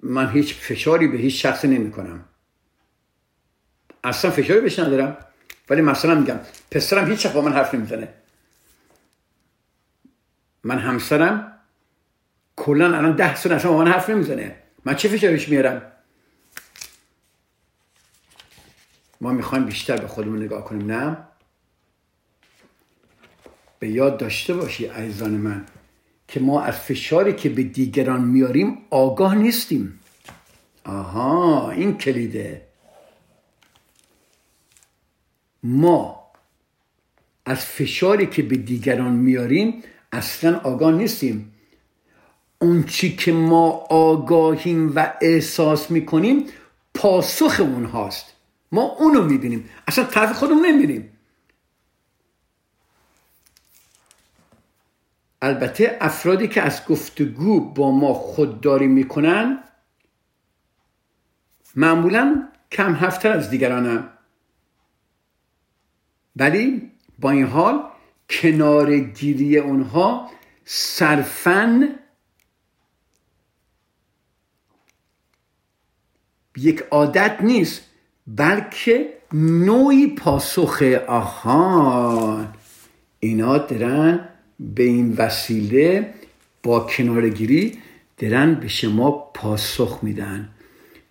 من 0.00 0.30
هیچ 0.30 0.54
فشاری 0.54 1.08
به 1.08 1.18
هیچ 1.18 1.42
شخصی 1.46 1.68
نمی 1.68 1.90
کنم 1.90 2.24
اصلا 4.04 4.30
فشاری 4.30 4.60
بهش 4.60 4.78
ندارم. 4.78 5.16
ولی 5.70 5.80
مثلا 5.80 6.14
میگم 6.14 6.40
پسرم 6.70 7.10
هیچ 7.10 7.26
با 7.26 7.40
من 7.40 7.52
حرف 7.52 7.74
نمی‌زنه. 7.74 8.14
من 10.64 10.78
همسرم 10.78 11.60
کلا 12.56 12.96
الان 12.96 13.16
ده 13.16 13.36
سال 13.36 13.52
اصلا 13.52 13.70
با 13.72 13.78
من 13.78 13.92
حرف 13.92 14.10
نمی‌زنه. 14.10 14.62
من 14.84 14.94
چه 14.94 15.08
فشارش 15.08 15.48
میارم؟ 15.48 15.92
ما 19.20 19.32
می‌خوایم 19.32 19.64
بیشتر 19.64 19.96
به 19.96 20.06
خودمون 20.06 20.42
نگاه 20.42 20.64
کنیم. 20.64 20.92
نه؟ 20.92 21.16
به 23.78 23.88
یاد 23.88 24.18
داشته 24.18 24.54
باشی 24.54 24.86
عزیزان 24.86 25.30
من. 25.30 25.66
که 26.30 26.40
ما 26.40 26.62
از 26.62 26.74
فشاری 26.74 27.32
که 27.32 27.48
به 27.48 27.62
دیگران 27.62 28.24
میاریم 28.24 28.78
آگاه 28.90 29.34
نیستیم. 29.34 30.00
آها 30.84 31.70
این 31.70 31.98
کلیده. 31.98 32.62
ما 35.62 36.30
از 37.46 37.58
فشاری 37.58 38.26
که 38.26 38.42
به 38.42 38.56
دیگران 38.56 39.12
میاریم 39.12 39.82
اصلا 40.12 40.58
آگاه 40.58 40.92
نیستیم. 40.92 41.52
اون 42.58 42.84
چی 42.84 43.16
که 43.16 43.32
ما 43.32 43.70
آگاهیم 43.90 44.92
و 44.96 45.12
احساس 45.20 45.90
می‌کنیم 45.90 46.46
پاسخ 46.94 47.60
اون 47.60 47.84
هاست 47.84 48.26
ما 48.72 48.82
اونو 48.82 49.24
می‌بینیم. 49.24 49.70
اصلا 49.88 50.04
طرف 50.04 50.32
خودمون 50.32 50.66
نمی‌بینیم. 50.66 51.10
البته 55.42 55.98
افرادی 56.00 56.48
که 56.48 56.62
از 56.62 56.86
گفتگو 56.86 57.60
با 57.60 57.90
ما 57.90 58.14
خودداری 58.14 58.86
می‌کنن 58.86 59.62
معمولا 61.76 62.48
کم 62.72 62.94
هفتر 62.94 63.32
از 63.32 63.50
دیگرانم 63.50 64.08
ولی 66.36 66.90
با 67.18 67.30
این 67.30 67.46
حال 67.46 67.82
کنار 68.30 68.98
گیری 68.98 69.58
اونها 69.58 70.30
صرفا 70.64 71.88
یک 76.56 76.80
عادت 76.80 77.36
نیست 77.40 77.82
بلکه 78.26 79.14
نوعی 79.32 80.06
پاسخ. 80.06 80.82
آها 81.08 82.48
اینا 83.20 83.58
درن 83.58 84.29
به 84.60 84.82
این 84.82 85.14
وسیله 85.18 86.14
با 86.62 86.80
کنارگیری 86.80 87.78
درن 88.18 88.54
به 88.54 88.68
شما 88.68 89.10
پاسخ 89.10 89.98
میدن. 90.02 90.48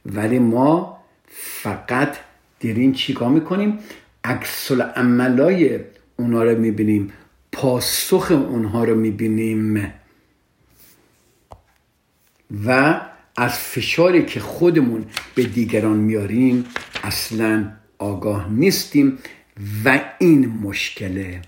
ولی 0.05 0.39
ما 0.39 0.97
فقط 1.27 2.17
درین 2.59 2.93
چیکار 2.93 3.29
می‌کنیم؟ 3.29 3.79
عکس 4.23 4.71
عملای 4.71 5.79
اونا 6.17 6.43
رو 6.43 6.59
می‌بینیم. 6.59 7.13
پاسخ 7.51 8.31
اونها 8.31 8.83
رو 8.83 8.95
می‌بینیم. 8.95 9.93
و 12.65 13.01
از 13.37 13.59
فشاری 13.59 14.25
که 14.25 14.39
خودمون 14.39 15.05
به 15.35 15.43
دیگران 15.43 15.97
میاریم 15.97 16.65
اصلا 17.03 17.71
آگاه 17.97 18.51
نیستیم 18.51 19.17
و 19.85 20.01
این 20.19 20.47
مشکله. 20.47 21.41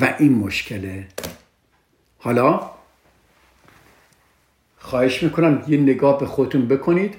و 0.00 0.14
این 0.18 0.32
مشکله. 0.32 1.06
حالا 2.18 2.70
خواهش 4.78 5.22
می‌کنم 5.22 5.64
یه 5.68 5.78
نگاه 5.78 6.20
به 6.20 6.26
خودتون 6.26 6.68
بکنید. 6.68 7.14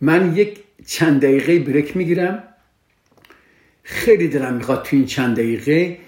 من 0.00 0.36
یک 0.36 0.58
چند 0.86 1.22
دقیقه 1.22 1.58
بریک 1.58 1.96
می‌گیرم. 1.96 2.42
خیلی 3.82 4.28
دلم 4.28 4.54
می‌خواد 4.54 4.82
تو 4.82 4.96
این 4.96 5.06
چند 5.06 5.36
دقیقه 5.36 5.98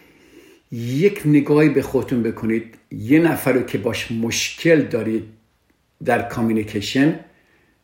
یک 0.72 1.22
نگاهی 1.24 1.68
به 1.68 1.82
خودتون 1.82 2.22
بکنید. 2.22 2.74
یه 2.90 3.20
نفر 3.20 3.52
رو 3.52 3.62
که 3.62 3.78
باش 3.78 4.12
مشکل 4.12 4.82
دارید 4.82 5.24
در 6.04 6.22
کامیونیکیشن 6.22 7.20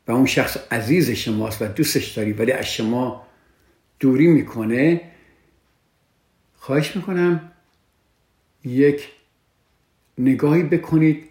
و 0.07 0.13
اون 0.13 0.27
شخص 0.27 0.57
عزیز 0.71 1.11
شماست 1.11 1.63
و 1.63 1.67
دوستش 1.67 2.07
داری 2.07 2.33
ولی 2.33 2.53
از 2.53 2.73
شما 2.73 3.28
دوری 4.01 4.27
می‌کنه 4.27 5.01
خواهش 6.57 6.97
می‌کنم 6.97 7.53
یک 8.65 9.09
نگاهی 10.19 10.63
بکنید 10.63 11.25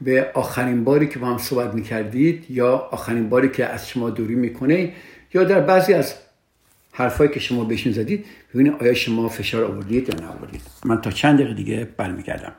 به 0.00 0.30
آخرین 0.34 0.84
باری 0.84 1.08
که 1.08 1.18
با 1.18 1.26
هم 1.26 1.38
صحبت 1.38 1.74
می‌کردید 1.74 2.50
یا 2.50 2.76
آخرین 2.76 3.28
باری 3.28 3.48
که 3.48 3.66
از 3.66 3.88
شما 3.88 4.10
دوری 4.10 4.34
می‌کنه 4.34 4.94
یا 5.34 5.44
در 5.44 5.60
بعضی 5.60 5.94
از 5.94 6.14
حرفایی 6.92 7.30
که 7.30 7.40
شما 7.40 7.64
بهشون 7.64 7.92
زدید 7.92 8.26
ببینید 8.54 8.72
آیا 8.72 8.94
شما 8.94 9.28
فشار 9.28 9.64
آوردید 9.64 10.08
یا 10.08 10.14
نه 10.20 10.26
آوردید 10.26 10.62
من 10.84 11.00
تا 11.00 11.10
چند 11.10 11.38
دقیقه 11.38 11.54
دیگه 11.54 11.88
برمیگردم. 11.96 12.52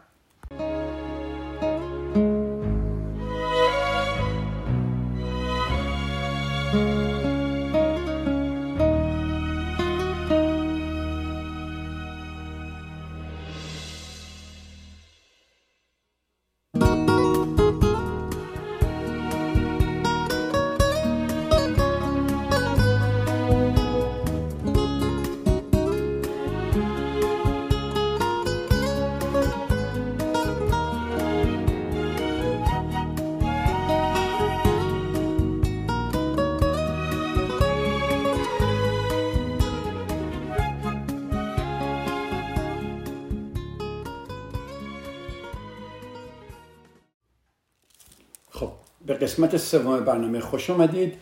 قسمت 49.22 49.58
سوم 49.58 50.00
برنامه 50.00 50.40
خوش 50.40 50.70
آمدید 50.70 51.14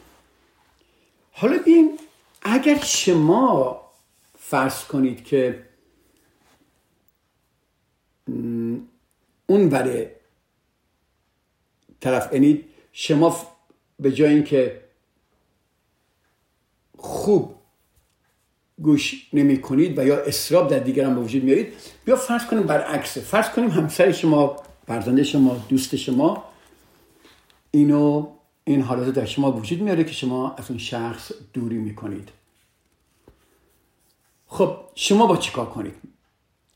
حالا 1.31 1.57
بیم 1.65 1.89
اگر 2.41 2.79
شما 2.83 3.81
فرض 4.39 4.83
کنید 4.83 5.23
که 5.23 5.65
اون 9.47 9.69
وره 9.69 10.15
طرف 11.99 12.33
یعنی 12.33 12.63
شما 12.91 13.37
به 13.99 14.11
جای 14.11 14.33
اینکه 14.33 14.81
خوب 16.97 17.55
گوش 18.81 19.29
نمی 19.33 19.61
کنید 19.61 19.99
و 19.99 20.05
یا 20.05 20.17
استراب 20.17 20.69
در 20.69 20.79
دیگران 20.79 21.15
به 21.15 21.21
وجود 21.21 21.43
میارید 21.43 21.73
بیا 22.05 22.15
فرض 22.15 22.45
کنیم 22.45 22.63
برعکس 22.63 23.17
فرض 23.17 23.49
کنیم 23.49 23.69
همسر 23.69 24.11
شما 24.11 24.55
فرزند 24.87 25.23
شما 25.23 25.65
دوست 25.69 25.95
شما 25.95 26.48
اینو 27.71 28.27
این 28.63 28.81
حالات 28.81 29.13
در 29.13 29.25
شما 29.25 29.51
وجود 29.51 29.81
میاره 29.81 30.03
که 30.03 30.13
شما 30.13 30.55
از 30.57 30.69
اون 30.69 30.79
شخص 30.79 31.31
دوری 31.53 31.77
می‌کنید. 31.77 32.29
خب 34.47 34.75
شما 34.95 35.25
با 35.25 35.37
چیکار 35.37 35.65
کنید؟ 35.65 35.93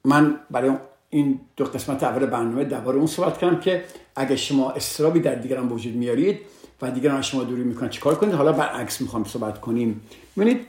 من 0.05 0.39
برای 0.51 0.71
این 1.09 1.39
دو 1.55 1.65
قسمت 1.65 2.03
اول 2.03 2.25
برنامه 2.25 2.63
درباره 2.63 2.97
اون 2.97 3.07
صحبت 3.07 3.37
کردم 3.37 3.59
که 3.59 3.83
اگه 4.15 4.35
شما 4.35 4.71
استرابی 4.71 5.19
در 5.19 5.35
دیگران 5.35 5.69
وجود 5.69 5.95
میارید 5.95 6.39
و 6.81 6.91
دیگران 6.91 7.21
شما 7.21 7.43
دوری 7.43 7.63
می‌کنن 7.63 7.89
چیکار 7.89 8.15
کنید؟ 8.15 8.33
حالا 8.33 8.51
برعکس 8.51 9.01
می‌خوام 9.01 9.23
صحبت 9.23 9.61
کنیم. 9.61 10.01
ببینید 10.37 10.65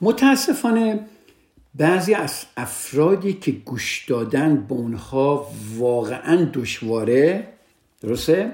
متاسفانه 0.00 1.00
بعضی 1.74 2.14
از 2.14 2.44
افرادی 2.56 3.32
که 3.32 3.52
گوش 3.52 4.04
دادن 4.08 4.56
به 4.56 4.74
اونها 4.74 5.46
واقعا 5.76 6.50
دشواره 6.54 7.48
درسته؟ 8.00 8.52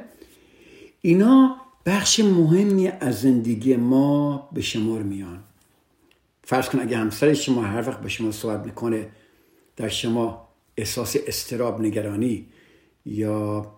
اینا 1.05 1.57
بخش 1.87 2.21
مهمی 2.21 2.89
از 2.89 3.21
زندگی 3.21 3.77
ما 3.77 4.49
به 4.53 4.61
شمار 4.61 5.03
میان. 5.03 5.45
فرض 6.45 6.69
کن 6.69 6.81
اگه 6.81 6.97
همسر 6.97 7.35
شما 7.35 7.63
هر 7.63 7.89
وقت 7.89 8.01
به 8.01 8.09
شما 8.09 8.33
صحبت 8.33 8.67
می‌کنه 8.67 9.09
در 9.77 9.89
شما 9.89 10.49
احساس 10.77 11.17
استراب 11.27 11.81
نگرانی 11.81 12.47
یا 13.07 13.73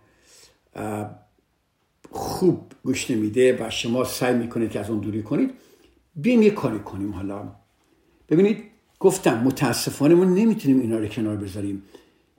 خوب 2.11 2.73
گوش 2.85 3.11
نمیده 3.11 3.57
و 3.61 3.71
شما 3.71 4.05
سعی 4.05 4.35
می‌کنید 4.35 4.71
که 4.71 4.81
از 4.81 4.91
اون 4.91 4.99
دوری 4.99 5.23
کنید 5.23 5.51
بیایم 6.17 6.43
یه 6.43 6.51
کاری 6.51 6.79
کنیم 6.79 7.13
حالا. 7.13 7.53
ببینید 8.29 8.63
گفتم 9.01 9.43
متاسفانه 9.43 10.15
ما 10.15 10.25
نمی‌تونیم 10.25 10.81
اینا 10.81 10.99
رو 10.99 11.07
کنار 11.07 11.37
بذاریم. 11.37 11.83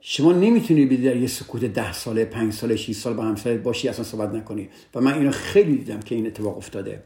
شما 0.08 0.32
نمی‌تونید 0.32 1.04
در 1.04 1.16
یه 1.16 1.26
سکوت 1.26 1.64
ده 1.64 1.92
ساله 1.92 2.24
پنج 2.24 2.52
ساله 2.52 2.76
6 2.76 2.92
سال 2.92 3.14
با 3.14 3.22
همسرت 3.22 3.60
باشی 3.60 3.88
اصلا 3.88 4.04
صحبت 4.04 4.34
نکنی. 4.34 4.68
و 4.94 5.00
من 5.00 5.14
اینو 5.14 5.30
خیلی 5.30 5.76
دیدم 5.76 6.00
که 6.00 6.14
این 6.14 6.26
اتفاق 6.26 6.56
افتاده. 6.56 7.02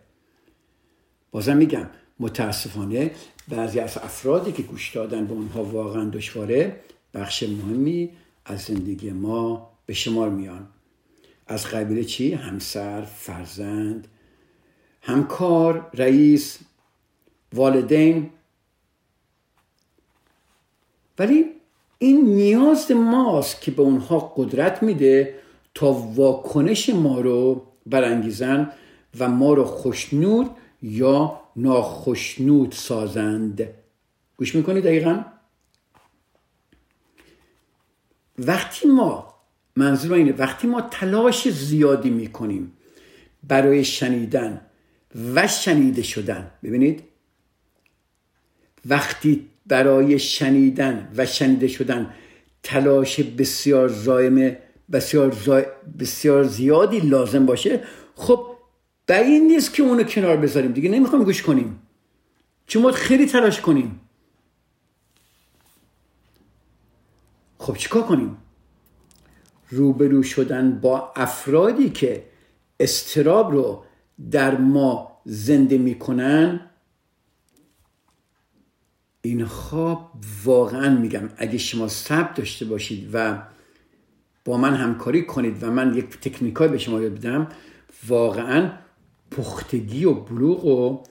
بازم 1.30 1.56
میگم 1.56 1.86
متاسفانه 2.18 3.10
بعضی 3.48 3.80
از 3.80 3.98
افرادی 3.98 4.52
که 4.52 4.62
گوش 4.62 4.94
دادن 4.94 5.26
به 5.26 5.32
اونها 5.32 5.64
واقعا 5.64 6.04
دشواره 6.04 6.80
بخش 7.14 7.42
مهمی 7.42 8.10
از 8.44 8.60
زندگی 8.60 9.10
ما 9.10 9.70
به 9.86 9.94
شمار 9.94 10.30
میان. 10.30 10.68
از 11.46 11.66
قبیل 11.66 12.04
چی؟ 12.04 12.32
همسر، 12.32 13.02
فرزند، 13.02 14.08
همکار، 15.02 15.90
رئیس، 15.94 16.58
والدین. 17.52 18.30
ولی 21.18 21.59
این 22.02 22.24
نیاز 22.24 22.90
ماست 22.90 23.60
که 23.60 23.70
به 23.70 23.82
اونها 23.82 24.32
قدرت 24.36 24.82
میده 24.82 25.34
تا 25.74 25.92
واکنش 25.92 26.88
ما 26.88 27.20
رو 27.20 27.66
برانگیزن 27.86 28.72
و 29.18 29.28
ما 29.28 29.54
رو 29.54 29.64
خوشنود 29.64 30.50
یا 30.82 31.40
ناخشنود 31.56 32.72
سازند. 32.72 33.68
گوش 34.36 34.54
می‌کنید 34.54 34.84
دقیقا؟ 34.84 35.24
وقتی 38.38 38.88
ما 38.88 39.34
منظور 39.76 40.12
اینه 40.12 40.32
وقتی 40.32 40.66
ما 40.66 40.80
تلاش 40.80 41.48
زیادی 41.48 42.10
می‌کنیم 42.10 42.72
برای 43.42 43.84
شنیدن 43.84 44.60
و 45.34 45.48
شنیده 45.48 46.02
شدن 46.02 46.50
ببینید؟ 46.62 47.02
وقتی 48.86 49.49
برای 49.70 50.18
شنیدن 50.18 51.08
و 51.16 51.26
شنیده 51.26 51.68
شدن 51.68 52.14
تلاش 52.62 53.20
بسیار 53.20 53.88
زایمه 53.88 54.58
بسیار, 54.92 55.36
بسیار 55.98 56.44
زیادی 56.44 57.00
لازم 57.00 57.46
باشه. 57.46 57.80
خب 58.14 58.46
این 59.08 59.46
نیست 59.46 59.74
که 59.74 59.82
اونو 59.82 60.02
کنار 60.02 60.36
بذاریم 60.36 60.72
دیگه 60.72 60.88
نمی‌خوام 60.88 61.24
گوش 61.24 61.42
کنیم. 61.42 61.82
چون 62.66 62.82
ما 62.82 62.92
خیلی 62.92 63.26
تلاش 63.26 63.60
کنیم. 63.60 64.00
خب 67.58 67.76
چیکار 67.76 68.02
کنیم؟ 68.02 68.36
روبرو 69.70 70.22
شدن 70.22 70.80
با 70.80 71.12
افرادی 71.16 71.90
که 71.90 72.24
استراب 72.80 73.52
رو 73.52 73.84
در 74.30 74.56
ما 74.56 75.20
زنده 75.24 75.78
می‌کنن 75.78 76.69
اینها 79.22 80.12
واقعا 80.44 80.98
میگم 80.98 81.28
اگه 81.36 81.58
شما 81.58 81.88
صبر 81.88 82.32
داشته 82.32 82.64
باشید 82.64 83.10
و 83.12 83.42
با 84.44 84.56
من 84.56 84.74
همکاری 84.74 85.22
کنید 85.22 85.62
و 85.62 85.70
من 85.70 85.94
یک 85.94 86.20
تکنیکای 86.20 86.68
به 86.68 86.78
شما 86.78 86.98
بدم 86.98 87.48
واقعا 88.08 88.72
پختگی 89.30 90.04
و 90.04 90.14
بلوغ 90.14 90.64
و 90.64 91.02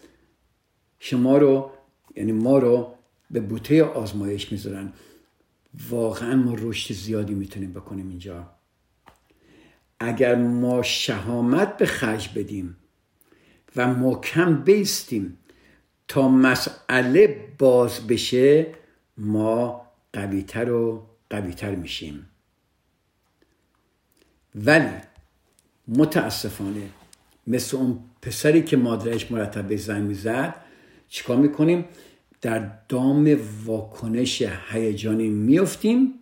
شما 1.00 1.38
رو 1.38 1.72
یعنی 2.16 2.32
ما 2.32 2.58
رو 2.58 2.94
به 3.32 3.40
بوته 3.40 3.84
آزمایش 3.84 4.52
می‌ذارن. 4.52 4.94
واقعا 5.90 6.36
ما 6.36 6.56
رشد 6.58 6.94
زیادی 6.94 7.34
می‌تونیم 7.34 7.74
بکنیم 7.74 8.10
اینجا. 8.10 8.50
اگر 10.00 10.36
ما 10.36 10.82
شهامت 10.82 11.78
به 11.78 11.86
خرج 11.86 12.30
بدیم 12.36 12.78
و 13.76 13.94
محکم 13.94 14.64
بیستیم 14.64 15.38
تا 16.10 16.28
مسئله 16.28 17.48
باز 17.60 18.08
بشه 18.08 18.68
ما 19.18 19.82
قویتر 20.14 20.72
و 20.72 21.06
قویتر 21.30 21.76
میشیم. 21.76 22.30
ولی 24.56 24.90
متاسفانه 25.88 26.90
مثل 27.48 27.78
اون 27.78 28.00
پسری 28.22 28.62
که 28.62 28.78
مادرش 28.78 29.32
مرتب 29.32 29.68
به 29.68 29.78
زنگ 29.78 30.04
می‌زد 30.04 30.56
چیکار 31.10 31.38
می‌کنیم؟ 31.38 31.86
در 32.42 32.72
دام 32.90 33.38
واکنش 33.66 34.44
هیجانی 34.70 35.30
میفتیم 35.30 36.14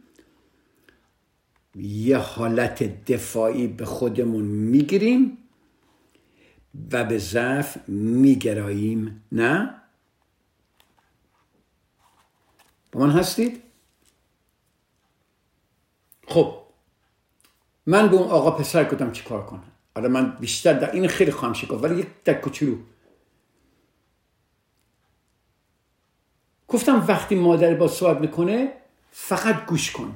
یه 1.76 2.18
حالت 2.18 3.06
دفاعی 3.12 3.68
به 3.68 3.86
خودمون 3.86 4.46
می‌گیریم. 4.46 5.38
و 6.92 7.04
به 7.04 7.18
ضعف 7.18 7.90
میگراییم. 7.90 9.24
نه؟ 9.32 9.74
با 12.92 13.00
من 13.00 13.12
هستید؟ 13.12 13.64
خب 16.28 16.58
من 17.86 18.08
به 18.08 18.16
اون 18.16 18.28
آقا 18.30 18.52
پسر 18.52 18.90
گفتم 18.90 19.12
چی 19.12 19.24
کار 19.24 19.46
کنم. 19.46 19.72
حالا 19.96 20.10
من 20.10 20.32
بیشتر 20.32 20.74
در 20.74 20.92
این 20.92 21.08
خیلی 21.08 21.32
خواهم 21.32 21.54
شکاف 21.54 21.84
ولی 21.84 22.00
یک 22.00 22.08
در 22.24 22.34
کوچولو. 22.34 22.78
گفتم 26.68 27.06
وقتی 27.08 27.36
مادر 27.36 27.76
با 27.76 27.88
صحبت 27.88 28.22
می‌کنه 28.22 28.74
فقط 29.12 29.66
گوش 29.66 29.92
کن. 29.92 30.16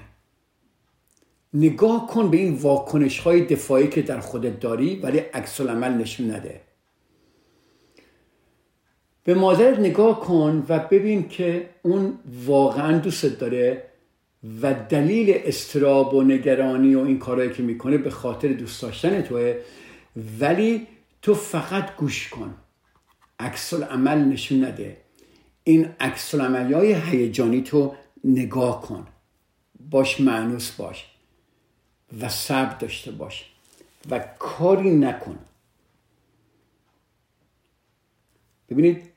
نگاه 1.53 2.07
کن 2.07 2.31
به 2.31 2.37
این 2.37 2.53
واکنش 2.53 3.19
های 3.19 3.45
دفاعی 3.45 3.87
که 3.87 4.01
در 4.01 4.19
خودت 4.19 4.59
داری 4.59 4.99
ولی 4.99 5.17
عکس 5.17 5.61
عمل 5.61 5.93
نشون 5.93 6.31
نده. 6.31 6.61
به 9.23 9.33
مادرت 9.33 9.79
نگاه 9.79 10.19
کن 10.19 10.65
و 10.69 10.79
ببین 10.79 11.27
که 11.27 11.69
اون 11.81 12.19
واقعا 12.45 12.97
دوست 12.97 13.25
داره 13.25 13.83
و 14.61 14.73
دلیل 14.73 15.33
استراب 15.45 16.13
و 16.13 16.23
نگرانی 16.23 16.95
و 16.95 16.99
این 16.99 17.19
کارهایی 17.19 17.51
که 17.51 17.63
می‌کنه 17.63 17.97
به 17.97 18.09
خاطر 18.09 18.47
دوست 18.47 18.81
داشتن 18.81 19.21
توه 19.21 19.55
ولی 20.39 20.87
تو 21.21 21.33
فقط 21.33 21.95
گوش 21.95 22.29
کن. 22.29 22.55
عکس 23.39 23.73
عمل 23.73 24.17
نشون 24.17 24.65
نده. 24.65 24.97
این 25.63 25.89
عکس 25.99 26.35
های 26.35 26.93
هیجانی 26.93 27.61
تو 27.61 27.93
نگاه 28.23 28.81
کن. 28.81 29.07
باش 29.89 30.21
معنوس 30.21 30.71
باش. 30.71 31.10
و 32.19 32.29
صبر 32.29 32.77
داشته 32.77 33.11
باش 33.11 33.51
و 34.09 34.19
کاری 34.39 34.95
نکن. 34.95 35.39
ببینید 38.69 39.11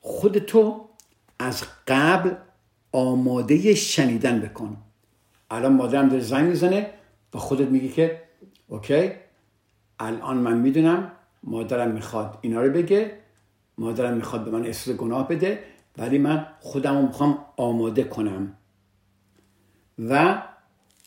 خودتو 0.00 0.88
از 1.38 1.64
قبل 1.88 2.34
آماده 2.92 3.74
شنیدن 3.74 4.40
بکن. 4.40 4.76
الان 5.50 5.72
مادرم 5.72 6.08
داره 6.08 6.22
زنگ 6.22 6.48
می‌زنه 6.48 6.90
با 7.32 7.40
خودت 7.40 7.68
میگی 7.68 7.88
که 7.88 8.22
اوکی 8.68 9.12
الان 9.98 10.36
من 10.36 10.58
می‌دونم 10.58 11.12
مادرم 11.42 11.90
می‌خواد 11.90 12.38
اینا 12.40 12.62
رو 12.62 12.72
بگه 12.72 13.18
مادرم 13.78 14.16
می‌خواد 14.16 14.44
به 14.44 14.50
من 14.50 14.66
احساس 14.66 14.96
گناه 14.96 15.28
بده 15.28 15.64
ولی 15.98 16.18
من 16.18 16.46
خودم 16.60 16.96
رو 16.96 17.06
می‌خوام 17.06 17.44
آماده 17.56 18.04
کنم. 18.04 18.56
و 19.98 20.42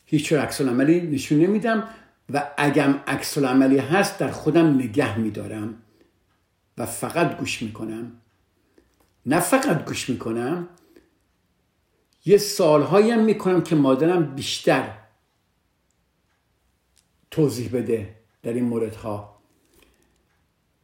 هیچ 0.06 0.32
عکس 0.32 0.60
عملی 0.60 1.00
نشون 1.00 1.38
نمیدم 1.38 1.88
و 2.32 2.50
اگم 2.58 2.94
عکس 3.06 3.38
عملی 3.38 3.78
هست 3.78 4.18
در 4.18 4.30
خودم 4.30 4.74
نگه 4.74 5.18
میدارم 5.18 5.74
و 6.78 6.86
فقط 6.86 7.36
گوش 7.36 7.62
می‌کنم. 7.62 8.12
نه 9.26 9.40
فقط 9.40 9.84
گوش 9.84 10.10
می‌کنم 10.10 10.68
یه 12.24 12.36
سالهایی 12.36 13.10
هم 13.10 13.24
می‌کنم 13.24 13.62
که 13.62 13.76
مادرم 13.76 14.34
بیشتر 14.34 14.90
توضیح 17.30 17.70
بده 17.72 18.14
در 18.42 18.52
این 18.52 18.64
موردها. 18.64 19.34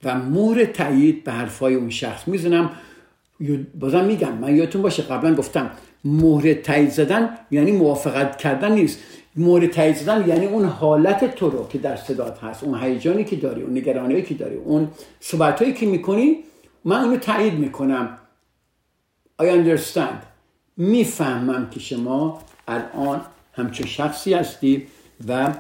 و 0.05 0.19
مهر 0.19 0.65
تایید 0.65 1.25
به 1.25 1.33
حرفای 1.33 1.75
اون 1.75 1.91
شخص. 1.91 2.29
می‌زنم 2.29 2.71
بازم 3.75 4.05
میگم 4.05 4.33
من 4.33 4.57
یادتون 4.57 4.83
باشه 4.83 5.03
قبلا 5.03 5.35
گفتم 5.35 5.71
مهر 6.05 6.55
تایید 6.55 6.91
زدن 6.91 7.39
یعنی 7.51 7.73
موافقت 7.73 8.37
کردن 8.37 8.73
نیست. 8.73 8.99
مهر 9.37 9.67
تایید 9.67 9.97
زدن 9.97 10.29
یعنی 10.29 10.47
اون 10.47 10.65
حالت 10.65 11.35
تو 11.35 11.51
رو 11.51 11.69
که 11.69 11.79
در 11.79 11.97
صدات 11.97 12.45
هست 12.45 12.65
اون 12.65 12.81
هیجانی 12.83 13.25
که 13.25 13.37
داری 13.37 13.63
اون 13.63 13.77
نگرانی 13.79 14.23
که 14.23 14.35
داری 14.35 14.57
اون 14.57 14.89
صحبتهایی 15.21 15.75
که 15.75 15.87
می‌کنی 15.87 16.37
من 16.85 17.05
اونو 17.05 17.17
تایید 17.17 17.55
می‌کنم. 17.55 18.19
I 19.43 19.45
understand. 19.45 20.25
می‌فهمم 20.77 21.71
که 21.71 21.81
شما 21.81 22.43
الان 22.69 23.21
همچون 23.53 23.87
شخصی 23.87 24.35
هستی 24.35 24.87
و 25.29 25.55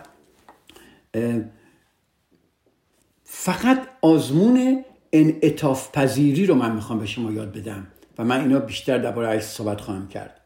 فقط 3.24 3.88
آزمون 4.00 4.84
انعطاف 5.12 5.92
پذیری 5.92 6.46
رو 6.46 6.54
من 6.54 6.74
می‌خوام 6.74 6.98
به 6.98 7.06
شما 7.06 7.32
یاد 7.32 7.52
بدم. 7.52 7.86
و 8.20 8.24
من 8.24 8.40
اینا 8.40 8.58
بیشتر 8.58 8.98
درباره 8.98 9.40
صحبت 9.40 9.80
خواهم 9.80 10.08
کرد. 10.08 10.40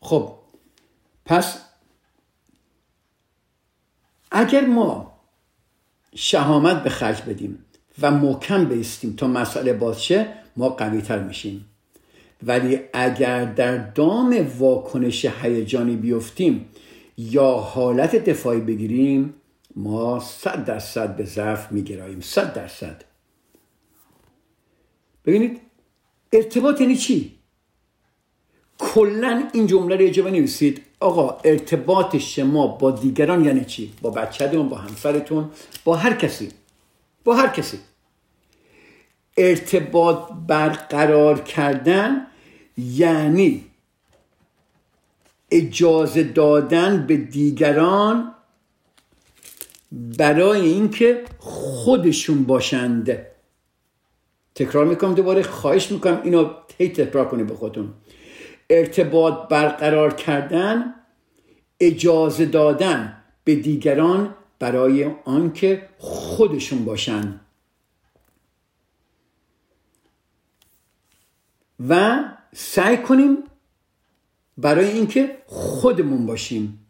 خب 0.00 0.34
پس 1.24 1.60
اگر 4.30 4.66
ما 4.66 5.20
شهامت 6.14 6.82
به 6.82 6.90
خرج 6.90 7.22
بدیم 7.22 7.64
و 8.02 8.10
محکم 8.10 8.64
بیستیم 8.64 9.16
تا 9.16 9.26
مسئله 9.26 9.72
باشه 9.72 10.34
ما 10.56 10.68
قویتر 10.68 11.18
میشیم. 11.18 11.64
ولی 12.42 12.80
اگر 12.92 13.44
در 13.44 13.78
دام 13.78 14.46
واکنش 14.58 15.24
هیجانی 15.24 15.96
بیفتیم 15.96 16.68
یا 17.16 17.52
حالت 17.52 18.16
دفاعی 18.16 18.60
بگیریم 18.60 19.34
ما 19.76 20.20
صد 20.20 20.64
درصد 20.64 21.16
به 21.16 21.24
ضعف 21.24 21.72
میگراییم. 21.72 22.20
صد 22.20 22.52
درصد. 22.54 23.04
ببینید 25.24 25.67
ارتباط 26.32 26.80
یعنی 26.80 26.96
چی؟ 26.96 27.38
کلا 28.78 29.48
این 29.52 29.66
جمله 29.66 29.96
رو 29.96 30.02
یه 30.02 30.22
بنویسید. 30.22 30.82
آقا 31.00 31.40
ارتباط 31.44 32.16
شما 32.16 32.66
با 32.66 32.90
دیگران 32.90 33.44
یعنی 33.44 33.64
چی؟ 33.64 33.92
با 34.02 34.10
بچهتون 34.10 34.68
با 34.68 34.76
همسرتون 34.76 35.50
با 35.84 35.96
هر 35.96 36.14
کسی. 36.14 36.48
با 37.24 37.36
هر 37.36 37.48
کسی. 37.48 37.78
ارتباط 39.36 40.18
برقرار 40.46 41.40
کردن 41.40 42.26
یعنی 42.78 43.64
اجازه 45.50 46.22
دادن 46.22 47.06
به 47.06 47.16
دیگران 47.16 48.34
برای 49.92 50.60
اینکه 50.60 51.24
خودشون 51.38 52.44
باشند. 52.44 53.27
تکرار 54.58 54.84
می‌کنم 54.84 55.14
دوباره 55.14 55.42
خواهش 55.42 55.92
می‌کنم 55.92 56.20
اینو 56.24 56.50
هی 56.78 56.88
تکرار 56.88 57.28
کنید 57.28 57.46
به 57.46 57.54
خودتون. 57.54 57.94
ارتباط 58.70 59.48
برقرار 59.48 60.14
کردن 60.14 60.94
اجازه 61.80 62.46
دادن 62.46 63.22
به 63.44 63.54
دیگران 63.54 64.34
برای 64.58 65.10
آنکه 65.24 65.88
خودشون 65.98 66.84
باشن. 66.84 67.40
و 71.88 72.24
سعی 72.54 72.96
کنیم 72.96 73.36
برای 74.58 74.90
اینکه 74.90 75.36
خودمون 75.46 76.26
باشیم. 76.26 76.86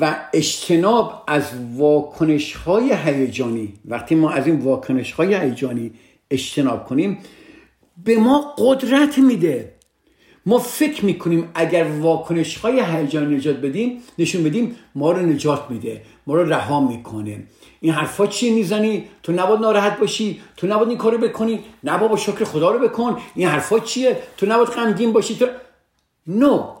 و 0.00 0.28
اجتناب 0.34 1.24
از 1.26 1.50
واکنش 1.74 2.54
های 2.54 2.92
هیجانی. 2.92 3.74
وقتی 3.84 4.14
ما 4.14 4.30
از 4.30 4.46
این 4.46 4.58
واکنش 4.58 5.12
های 5.12 5.34
هیجانی 5.34 5.92
اجتناب 6.30 6.84
کنیم 6.84 7.18
به 8.04 8.18
ما 8.18 8.54
قدرت 8.58 9.18
میده. 9.18 9.74
ما 10.46 10.58
فکر 10.58 11.04
می‌کنیم 11.04 11.50
اگر 11.54 11.84
واکنش 11.84 12.56
های 12.56 12.80
هیجانی 12.80 13.36
نجات 13.36 13.56
بدیم 13.56 14.02
نشون 14.18 14.44
بدیم 14.44 14.76
ما 14.94 15.12
رو 15.12 15.26
نجات 15.26 15.70
میده 15.70 16.02
ما 16.26 16.34
رو 16.34 16.52
رها 16.52 16.88
می‌کنه. 16.88 17.44
این 17.80 17.92
حرفا 17.92 18.26
چی 18.26 18.50
می‌زنی؟ 18.50 19.04
تو 19.22 19.32
نباید 19.32 19.60
ناراحت 19.60 19.98
باشی 19.98 20.40
تو 20.56 20.66
نباید 20.66 20.88
این 20.88 20.98
کارو 20.98 21.18
بکنی. 21.18 21.60
نه 21.84 21.98
بابا 21.98 22.16
شکر 22.16 22.44
خدا 22.44 22.70
رو 22.70 22.88
بکن. 22.88 23.16
این 23.34 23.48
حرفا 23.48 23.78
چیه؟ 23.78 24.18
تو 24.36 24.46
نباید 24.46 24.68
غمگین 24.68 25.12
باشی. 25.12 25.36
تو 25.36 25.46
نو 26.26 26.74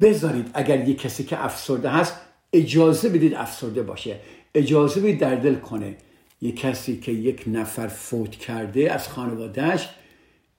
بذارید 0.00 0.50
اگر 0.54 0.88
یه 0.88 0.94
کسی 0.94 1.24
که 1.24 1.44
افسرده 1.44 1.88
هست 1.88 2.16
اجازه 2.52 3.08
بدید 3.08 3.34
افسرده 3.34 3.82
باشه. 3.82 4.16
اجازه 4.54 5.00
بدید 5.00 5.18
در 5.18 5.34
دل 5.34 5.54
کنه. 5.54 5.96
یه 6.40 6.52
کسی 6.52 7.00
که 7.00 7.12
یک 7.12 7.44
نفر 7.46 7.86
فوت 7.86 8.30
کرده 8.30 8.92
از 8.92 9.08
خانوادهش 9.08 9.88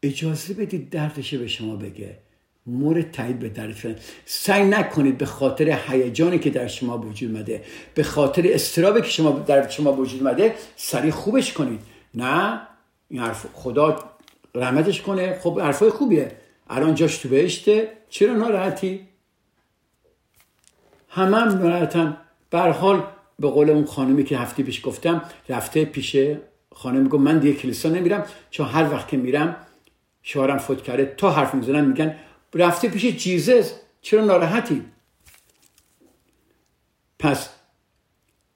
اجازه 0.04 0.54
بدید 0.54 0.90
دردش 0.90 1.34
به 1.34 1.48
شما 1.48 1.76
بگه. 1.76 2.18
مورد 2.66 3.12
تایید 3.12 3.40
به 3.40 3.50
درد 3.50 4.02
سعی 4.26 4.64
نکنید 4.64 5.18
به 5.18 5.26
خاطر 5.26 5.80
هیجانی 5.88 6.40
که 6.40 6.50
در 6.50 6.68
شما 6.68 6.98
وجود 6.98 7.38
مده 7.38 7.64
به 7.94 8.04
خاطر 8.04 8.44
استرابی 8.46 9.02
که 9.02 9.08
شما 9.08 9.32
در 9.32 9.70
شما 9.70 9.94
وجود 9.94 10.24
مده 10.24 10.56
سریع 10.76 11.12
خوبش 11.12 11.54
کنید. 11.54 11.80
نه 12.14 12.62
این 13.10 13.22
حرف 13.22 13.46
خدا 13.54 14.12
رحمتش 14.56 15.02
کنه. 15.02 15.40
خب 15.40 15.60
حرفای 15.60 15.90
خوبیه. 15.90 16.32
الان 16.70 16.96
جاش 16.96 17.18
تو 17.18 17.30
بهشته. 17.30 17.92
چرا 18.10 18.34
ناراحتی؟ 18.34 19.08
همه 21.10 21.38
هم 21.38 21.58
ناراحتن. 21.58 22.18
حال 22.54 23.04
به 23.40 23.50
قول 23.50 23.70
اون 23.70 23.86
خانمی 23.86 24.24
که 24.24 24.38
هفته 24.38 24.64
پیش 24.64 24.86
گفتم 24.86 25.22
رفته 25.50 25.86
پیش 25.86 26.18
خانم 26.76 27.02
میگم 27.04 27.22
من 27.22 27.40
دیگه 27.40 27.60
کلیسا 27.60 27.90
نمیرم 27.90 28.26
چون 28.50 28.68
هر 28.68 28.94
وقت 28.94 29.08
که 29.08 29.18
میرم 29.18 29.56
شوهرم 30.24 30.58
فوت 30.58 30.84
کرده 30.84 31.14
تا 31.18 31.32
حرف 31.32 31.56
می‌زنن 31.56 31.86
میگن 31.86 32.16
رفته 32.56 32.90
پیش 32.90 33.06
جیزس 33.06 33.74
چرا 34.02 34.26
ناراحتی؟ 34.26 34.86
پس 37.20 37.50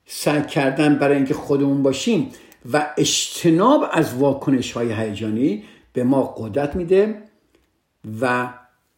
سعی 0.05 0.43
کردن 0.43 0.95
برای 0.95 1.15
اینکه 1.15 1.34
خودمون 1.34 1.84
باشیم 1.84 2.30
و 2.73 2.93
اجتناب 2.97 3.89
از 3.91 4.13
واکنش 4.13 4.71
های 4.71 4.93
هیجانی 4.93 5.63
به 5.93 6.03
ما 6.03 6.23
قدرت 6.38 6.76
میده 6.76 7.23
و 8.21 8.53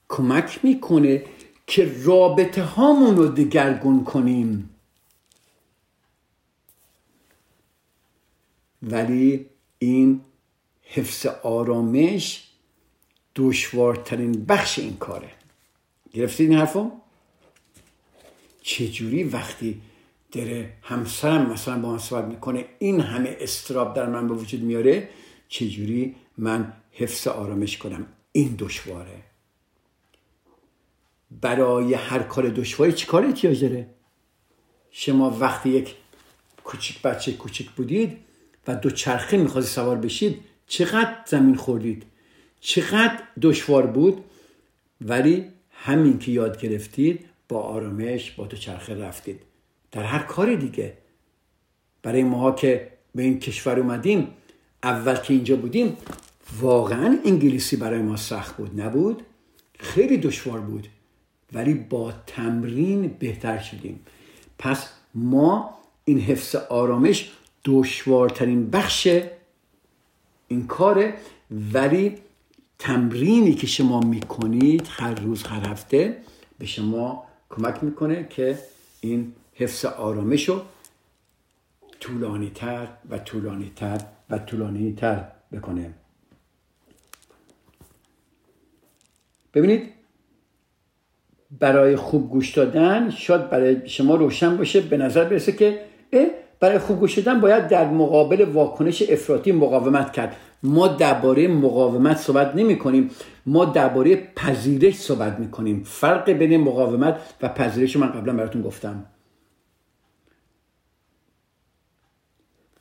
کمک 0.09 0.59
می‌کنه 0.63 1.23
که 1.67 1.91
رابطه 2.03 2.63
هامون 2.63 3.17
رو 3.17 3.27
دگرگون 3.27 4.03
کنیم. 4.03 4.69
ولی 8.83 9.45
این 9.79 10.21
حفظ 10.81 11.25
آرامش 11.25 12.47
دشوارترین 13.35 14.45
بخش 14.45 14.79
این 14.79 14.97
کاره. 14.97 15.31
گرفتید 16.13 16.49
این 16.49 16.59
حرفو؟ 16.59 16.91
چجوری 18.61 19.23
وقتی 19.23 19.81
داره 20.31 20.73
همسرم 20.81 21.51
مثلا 21.51 21.79
با 21.79 21.91
من 21.91 21.97
صحبت 21.97 22.25
می‌کنه 22.25 22.65
این 22.79 23.01
همه 23.01 23.37
استراب 23.39 23.95
در 23.95 24.09
من 24.09 24.27
به 24.27 24.33
وجود 24.33 24.61
میاره 24.61 25.09
چجوری 25.49 26.15
من 26.37 26.73
حفظ 26.91 27.27
آرامش 27.27 27.77
کنم؟ 27.77 28.05
این 28.31 28.55
دشواره. 28.59 29.23
برای 31.41 31.93
هر 31.93 32.19
کار 32.19 32.49
دشواری 32.49 32.93
چی 32.93 33.05
کار 33.05 33.25
احتیاج 33.25 33.61
داره؟ 33.61 33.89
شما 34.91 35.29
وقتی 35.29 35.69
یک 35.69 35.95
کوچیک 36.63 37.01
بچه 37.01 37.33
کوچیک 37.33 37.69
بودید 37.69 38.17
و 38.67 38.75
دو 38.75 38.89
چرخه 38.89 39.37
می‌خواستی 39.37 39.71
سوار 39.71 39.97
بشید 39.97 40.39
چقدر 40.67 41.15
زمین 41.25 41.55
خوردید؟ 41.55 42.03
چقدر 42.59 43.19
دشوار 43.41 43.87
بود؟ 43.87 44.23
ولی 45.01 45.45
همین 45.71 46.19
که 46.19 46.31
یاد 46.31 46.61
گرفتید 46.61 47.25
با 47.49 47.61
آرامش 47.61 48.31
با 48.31 48.45
دو 48.47 48.57
چرخه 48.57 48.95
رفتید. 48.95 49.39
در 49.91 50.03
هر 50.03 50.19
کار 50.19 50.55
دیگه. 50.55 50.93
برای 52.03 52.23
ماها 52.23 52.51
که 52.51 52.91
به 53.15 53.23
این 53.23 53.39
کشور 53.39 53.79
اومدیم 53.79 54.27
اول 54.83 55.15
که 55.15 55.33
اینجا 55.33 55.55
بودیم 55.55 55.97
واقعا 56.59 57.19
انگلیسی 57.25 57.75
برای 57.75 58.01
ما 58.01 58.15
سخت 58.15 58.57
بود. 58.57 58.81
نبود؟ 58.81 59.23
خیلی 59.79 60.17
دشوار 60.17 60.59
بود. 60.59 60.87
ولی 61.53 61.73
با 61.73 62.13
تمرین 62.27 63.07
بهتر 63.19 63.59
شدیم. 63.59 63.99
پس 64.59 64.89
ما 65.15 65.77
این 66.05 66.19
حفظ 66.19 66.55
آرامش 66.55 67.31
دشوارترین 67.67 68.69
بخش 68.69 69.07
این 70.47 70.67
کاره. 70.67 71.13
ولی 71.73 72.15
تمرینی 72.79 73.53
که 73.53 73.67
شما 73.67 73.99
می‌کنید 73.99 74.87
هر 74.89 75.15
روز 75.15 75.43
هر 75.43 75.69
هفته 75.69 76.17
به 76.59 76.65
شما 76.65 77.23
کمک 77.49 77.83
می‌کنه 77.83 78.27
که 78.29 78.59
این 79.01 79.33
حفظ 79.53 79.85
آرامش 79.85 80.49
رو 80.49 80.61
طولانی 81.99 82.49
تر 82.55 82.87
و 83.09 83.17
طولانی 83.17 83.71
تر 83.75 84.01
و 84.29 84.37
طولانی 84.37 84.93
تر 84.93 85.31
بکنه. 85.51 85.93
ببینید 89.53 89.89
برای 91.59 91.95
خوب 91.95 92.29
گوش 92.29 92.51
دادن 92.51 93.09
شاید 93.09 93.49
برای 93.49 93.89
شما 93.89 94.15
روشن 94.15 94.57
باشه 94.57 94.81
به 94.81 94.97
نظر 94.97 95.23
برسه 95.23 95.51
که 95.51 95.85
برای 96.59 96.79
خوب 96.79 97.07
دادن 97.07 97.39
باید 97.39 97.67
در 97.67 97.89
مقابل 97.89 98.41
واکنش 98.41 99.03
افراطی 99.09 99.51
مقاومت 99.51 100.13
کرد. 100.13 100.35
ما 100.63 100.87
درباره 100.87 101.47
مقاومت 101.47 102.17
صحبت 102.17 102.55
نمی 102.55 102.77
کنیم. 102.77 103.09
ما 103.45 103.65
درباره 103.65 104.15
پذیرش 104.35 104.95
صحبت 104.95 105.39
می 105.39 105.51
کنیم. 105.51 105.83
فرق 105.83 106.29
بین 106.29 106.57
مقاومت 106.57 107.19
و 107.41 107.49
پذیرش 107.49 107.97
من 107.97 108.07
قبلا 108.07 108.33
براتون 108.33 108.61
گفتم. 108.61 109.05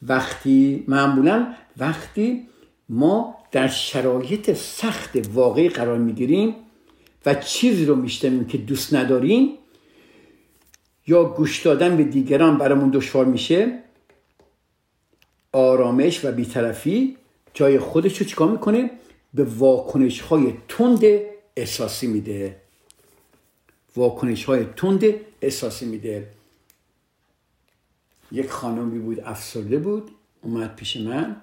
وقتی 0.03 0.85
معمولا 0.89 1.47
وقتی 1.77 2.47
ما 2.89 3.37
در 3.53 3.69
شرایط 3.69 4.53
سخت 4.53 5.11
واقعی 5.35 5.69
قرار 5.69 5.99
می‌گیریم 5.99 6.55
و 7.27 7.35
چیزی 7.35 7.85
رو 7.85 7.97
میشتمیم 7.97 8.45
که 8.45 8.59
دوست 8.59 8.95
نداریم 8.95 9.49
یا 11.07 11.25
گوش 11.25 11.63
دادن 11.63 11.97
به 11.97 12.05
دیگران 12.05 12.59
برامون 12.59 12.91
دشوار 12.91 13.25
میشه 13.25 13.79
آرامش 15.53 16.25
و 16.25 16.33
بیطرفی 16.33 17.17
جای 17.55 17.79
خودش 17.79 18.19
رو 18.19 18.27
چیکار 18.27 18.51
می‌کنه؟ 18.51 18.91
به 19.35 19.45
واکنش 19.45 20.21
های 20.21 20.55
تند 20.69 21.01
احساسی 21.57 22.07
میده. 22.07 22.57
واکنش 23.97 24.45
های 24.45 24.65
تند 24.77 25.05
احساسی 25.43 25.87
میده. 25.87 26.29
یک 28.33 28.51
خانمی 28.51 28.99
بود 28.99 29.21
افسرده 29.21 29.79
بود 29.79 30.11
اومد 30.43 30.77
پیش 30.77 30.97
من 30.97 31.37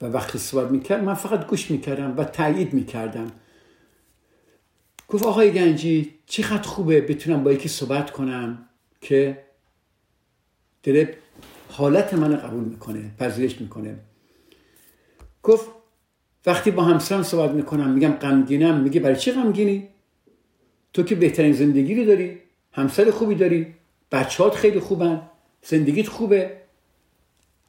و 0.00 0.06
وقتی 0.06 0.38
صحبت 0.38 0.70
می‌کرد 0.70 1.04
من 1.04 1.14
فقط 1.14 1.46
گوش 1.46 1.70
می‌کردم 1.70 2.14
و 2.16 2.24
تایید 2.24 2.72
می‌کردم. 2.72 3.32
گفت 5.08 5.24
آقای 5.24 5.52
گنجی 5.52 6.14
چقدر 6.26 6.68
خوبه 6.68 7.00
بتونم 7.00 7.44
با 7.44 7.52
یکی 7.52 7.68
صحبت 7.68 8.10
کنم 8.10 8.68
که 9.00 9.44
داره 10.82 11.16
حالت 11.68 12.14
من 12.14 12.36
قبول 12.36 12.64
می‌کنه 12.64 13.10
پذیرش 13.18 13.60
می‌کنه. 13.60 13.98
گفت 15.42 15.70
وقتی 16.46 16.70
با 16.70 16.82
همسرم 16.82 17.22
صحبت 17.22 17.50
می‌کنم 17.50 17.90
میگم 17.90 18.12
غمگینم 18.12 18.80
میگه 18.80 19.00
برای 19.00 19.16
چی 19.16 19.32
غمگینی؟ 19.32 19.88
تو 20.92 21.02
که 21.02 21.14
بهترین 21.14 21.52
زندگی 21.52 21.94
رو 21.94 22.04
داری 22.04 22.38
همسر 22.72 23.10
خوبی 23.10 23.34
داری 23.34 23.74
بچهات 24.12 24.54
خیلی 24.54 24.80
خوبن 24.80 25.22
زندگیت 25.62 26.08
خوبه 26.08 26.56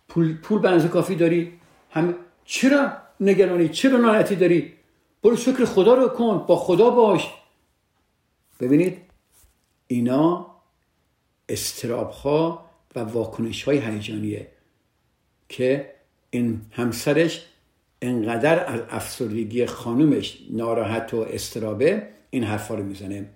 پول 0.08 0.38
پول 0.38 0.62
بنز 0.62 0.86
کافی 0.86 1.16
داری 1.16 1.54
هم 1.92 2.16
چرا 2.46 2.92
نگرانی؟ 3.20 3.70
چرا 3.70 3.98
ناراحتی 3.98 4.36
داری؟ 4.36 4.74
برو 5.24 5.36
شکر 5.36 5.66
خدا 5.66 5.94
رو 5.94 6.08
کن 6.08 6.46
با 6.48 6.56
خدا 6.56 6.90
باش. 6.90 7.34
ببینید 8.60 8.98
اینا 9.88 10.56
استراب 11.50 12.12
ها 12.12 12.70
و 12.96 13.00
واکنش 13.00 13.64
های 13.64 13.78
هیجانیه 13.78 14.48
که 15.50 15.96
این 16.30 16.62
همسرش 16.72 17.46
انقدر 18.02 18.66
از 18.66 18.82
افسردگی 18.90 19.66
خانومش 19.66 20.38
ناراحت 20.50 21.14
و 21.14 21.18
استرابه 21.18 22.08
این 22.30 22.44
حرفا 22.44 22.76
رو 22.76 22.84
می‌زنه. 22.84 23.30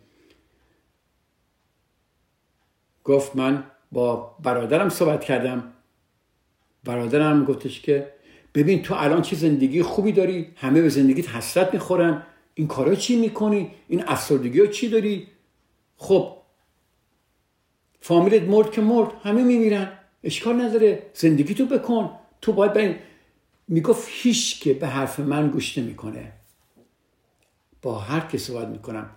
گفت 3.04 3.36
من 3.36 3.64
با 3.92 4.36
برادرم 4.44 4.90
صحبت 4.90 5.24
کردم. 5.24 5.74
برادرم 6.84 7.46
گفتش 7.46 7.82
که 7.82 8.14
ببین 8.56 8.82
تو 8.82 8.94
الان 8.94 9.22
چه 9.22 9.36
زندگی 9.36 9.82
خوبی 9.82 10.12
داری 10.12 10.48
همه 10.56 10.82
به 10.82 10.90
زندگیت 10.90 11.30
حسرت 11.30 11.74
می‌خورن. 11.74 12.24
این 12.54 12.68
کارا 12.68 12.96
چی 12.96 13.16
می‌کنی؟ 13.16 13.72
این 13.88 14.04
افسردگی 14.08 14.60
ها 14.60 14.66
چی 14.66 14.90
داری؟ 14.90 15.28
خب 15.98 16.38
فامیلت 18.02 18.42
مرد 18.44 18.72
که 18.72 18.82
مرد 18.82 19.12
همه 19.24 19.44
میمیرن. 19.44 19.92
اشکال 20.24 20.62
نداره. 20.62 21.04
زندگی 21.14 21.54
تو 21.54 21.66
بکن. 21.66 22.12
تو 22.42 22.54
باید 22.54 22.74
برین 22.74 22.96
می‌گفت 23.68 24.08
هیچ 24.12 24.62
که 24.62 24.74
به 24.74 24.88
حرف 24.88 25.20
من 25.20 25.50
گوش 25.50 25.78
نمی‌کنه. 25.78 26.32
با 27.82 28.00
هر 28.00 28.20
که 28.20 28.38
صحبت 28.38 28.68
می‌کنم. 28.68 29.10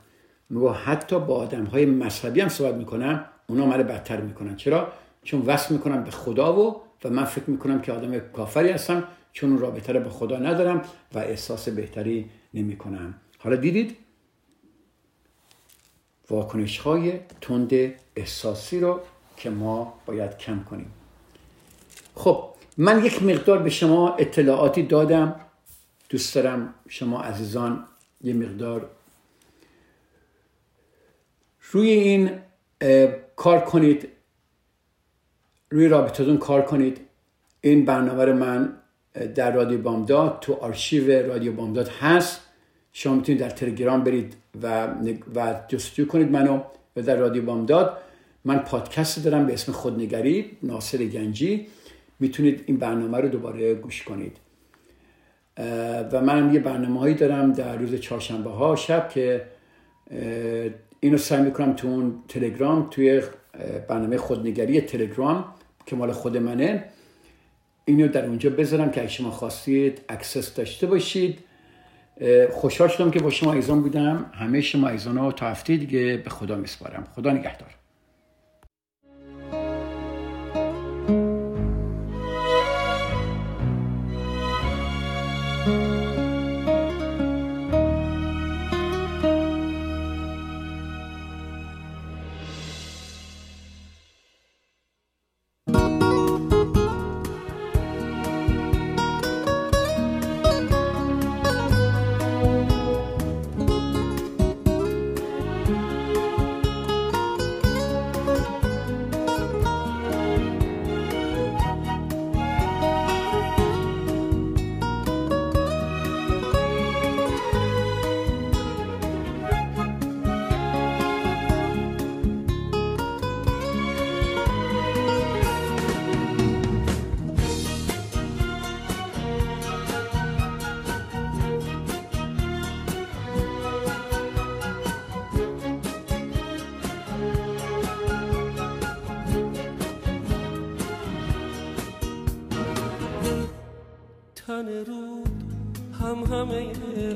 میگو 0.50 0.68
حتی 0.68 1.20
با 1.20 1.36
آدم 1.36 1.64
های 1.64 1.86
مذهبی 1.86 2.40
هم 2.40 2.48
صحبت 2.48 2.74
می‌کنم 2.74 3.24
اونا 3.48 3.66
من 3.66 3.76
بدتر 3.76 4.20
می‌کنن. 4.20 4.56
چرا؟ 4.56 4.92
چون 5.22 5.40
وصل 5.40 5.74
می‌کنم 5.74 6.04
به 6.04 6.10
خدا 6.10 6.60
و 6.60 6.80
و 7.04 7.10
من 7.10 7.24
فکر 7.24 7.50
می‌کنم 7.50 7.80
که 7.80 7.92
آدم 7.92 8.18
کافری 8.18 8.70
هستم. 8.70 9.04
چون 9.36 9.50
اون 9.50 9.58
رابطه 9.58 9.92
رو 9.92 10.00
به 10.00 10.10
خدا 10.10 10.38
ندارم 10.38 10.82
و 11.14 11.18
احساس 11.18 11.68
بهتری 11.68 12.30
نمی‌کنم. 12.54 13.14
حالا 13.38 13.56
دیدید؟ 13.56 13.96
واکنش 16.30 16.78
های 16.78 17.20
تند 17.40 17.70
احساسی 18.16 18.80
رو 18.80 19.00
که 19.36 19.50
ما 19.50 20.00
باید 20.06 20.38
کم 20.38 20.64
کنیم. 20.64 20.92
خب 22.14 22.44
من 22.76 23.04
یک 23.04 23.22
مقدار 23.22 23.58
به 23.58 23.70
شما 23.70 24.14
اطلاعاتی 24.16 24.82
دادم. 24.82 25.40
دوست 26.08 26.34
دارم 26.34 26.74
شما 26.88 27.22
عزیزان 27.22 27.84
یه 28.20 28.34
مقدار 28.34 28.90
روی 31.70 31.90
این 31.90 32.30
کار 33.36 33.60
کنید. 33.60 34.08
روی 35.70 35.88
رابطتون 35.88 36.38
کار 36.38 36.62
کنید. 36.62 37.00
این 37.60 37.84
برنامه 37.84 38.24
رو 38.24 38.34
من 38.34 38.76
در 39.34 39.54
رادیو 39.54 39.78
بامداد 39.78 40.38
تو 40.40 40.54
آرشیو 40.54 41.26
رادیو 41.28 41.52
بامداد 41.52 41.88
هست. 41.88 42.40
شما 42.92 43.14
می‌تونید 43.14 43.40
در 43.40 43.50
تلگرام 43.50 44.04
برید 44.04 44.34
و, 44.62 44.88
و 45.34 45.54
جستجو 45.68 46.06
کنید 46.06 46.30
منو 46.30 46.60
و 46.96 47.02
در 47.02 47.16
رادیو 47.16 47.44
بامداد. 47.44 47.98
من 48.44 48.58
پادکست 48.58 49.24
دارم 49.24 49.46
به 49.46 49.52
اسم 49.52 49.72
خودنگری 49.72 50.50
ناصر 50.62 50.98
گنجی. 50.98 51.66
می‌تونید 52.20 52.64
این 52.66 52.76
برنامه 52.76 53.18
رو 53.18 53.28
دوباره 53.28 53.74
گوش 53.74 54.02
کنید. 54.02 54.36
و 56.12 56.20
منم 56.20 56.54
یه 56.54 56.60
برنامه 56.60 57.00
هایی 57.00 57.14
دارم 57.14 57.52
در 57.52 57.76
روز 57.76 57.94
چهارشنبه 57.94 58.50
ها 58.50 58.76
شب 58.76 59.08
که 59.08 59.46
اینو 61.00 61.18
سعی 61.18 61.42
می‌کنم 61.42 61.72
تو 61.72 61.88
اون 61.88 62.14
تلگرام 62.28 62.88
توی 62.90 63.22
برنامه 63.88 64.16
خودنگری 64.16 64.80
تلگرام 64.80 65.44
که 65.86 65.96
مال 65.96 66.12
خود 66.12 66.36
منه 66.36 66.84
اینو 67.88 68.08
در 68.08 68.26
اونجا 68.26 68.50
بذارم 68.50 68.90
که 68.90 69.00
اگه 69.00 69.10
شما 69.10 69.30
خواستید 69.30 70.00
access 70.08 70.54
داشته 70.54 70.86
باشید. 70.86 71.38
خوشحال 72.52 72.88
شدم 72.88 73.10
که 73.10 73.20
با 73.20 73.30
شما 73.30 73.52
عزیزان 73.52 73.82
بودم. 73.82 74.30
همه 74.34 74.60
شما 74.60 74.88
عزیزان 74.88 75.16
ها 75.18 75.32
تا 75.32 75.46
هفته 75.46 75.76
دیگه 75.76 76.16
به 76.24 76.30
خدا 76.30 76.56
میسپارم. 76.56 77.04
خدا 77.14 77.30
نگهدار. 77.30 77.74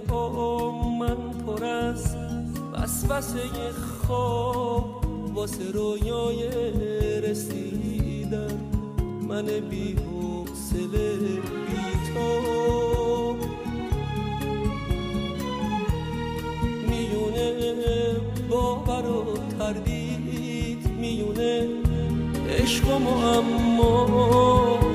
آم 0.08 0.98
من 0.98 1.16
پر 1.46 1.64
از 1.64 2.16
وسوسه 2.72 3.38
خواب 4.06 5.04
واسه 5.34 5.72
رویای 5.72 6.50
رسیدن 7.20 8.60
من 9.28 9.44
بی 9.70 9.96
حسله 9.96 11.16
بی 11.18 12.12
تو. 12.14 13.36
میونه 16.88 18.16
باور 18.50 19.06
و 19.10 19.24
تردید 19.58 20.86
میونه 20.98 21.68
عشق 22.48 22.88
و 22.88 22.98
معما 22.98 24.06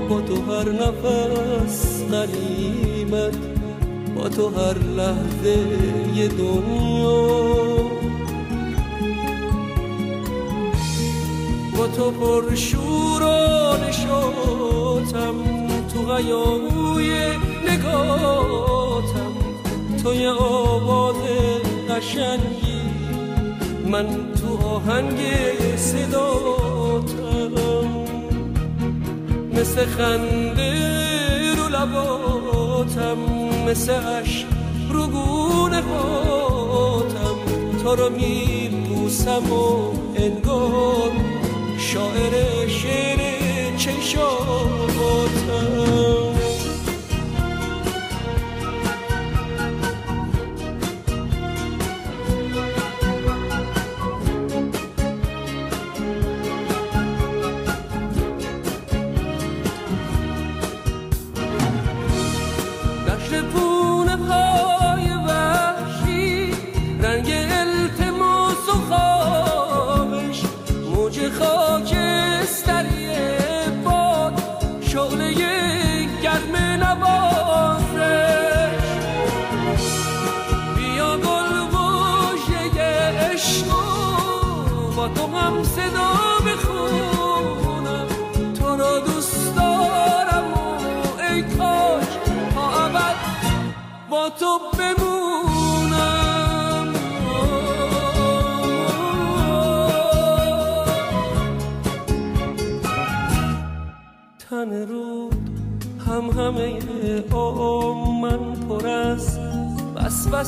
با 0.10 0.22
تو 0.22 0.36
هر 0.36 0.70
نفس 0.70 2.04
غریبت 2.12 3.55
تو 4.30 4.50
هر 4.50 4.78
لحظه 4.78 5.58
یه 6.16 6.28
دنیا. 6.28 7.28
با 11.78 11.88
تو 11.88 12.12
پر 12.12 12.56
شور 12.56 13.24
و 13.24 13.78
نشاتم 13.88 15.36
تو 15.94 16.02
غیاهوی 16.02 17.14
نگاتم. 17.68 19.34
توی 20.04 20.28
آواز 20.28 21.16
قشنگی 21.90 22.82
من 23.92 24.08
تو 24.42 24.68
آهنگ 24.68 25.20
صداتم. 25.78 27.52
مثل 29.54 29.86
خنده 29.86 30.72
رو 31.56 31.68
لباتم. 31.68 33.45
مثل 33.70 33.92
عشق 33.92 34.48
رو 34.90 35.08
گونه 35.08 35.82
هاتم. 35.82 37.36
تو 37.84 37.96
رو 37.96 38.10
میبوسم 38.10 39.54
و 39.54 39.92
انگار 40.16 41.12
شاعر 41.78 42.68
شعر 42.68 43.36
چشاتم 43.78 45.06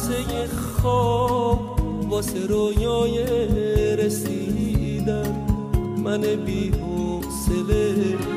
وسوسه 0.08 0.48
خواب 0.48 1.80
واسه 2.10 2.48
رویای 2.48 3.26
رسیدن. 3.96 5.46
من 6.04 6.22
بی 6.22 6.72
حوصله 6.72 7.94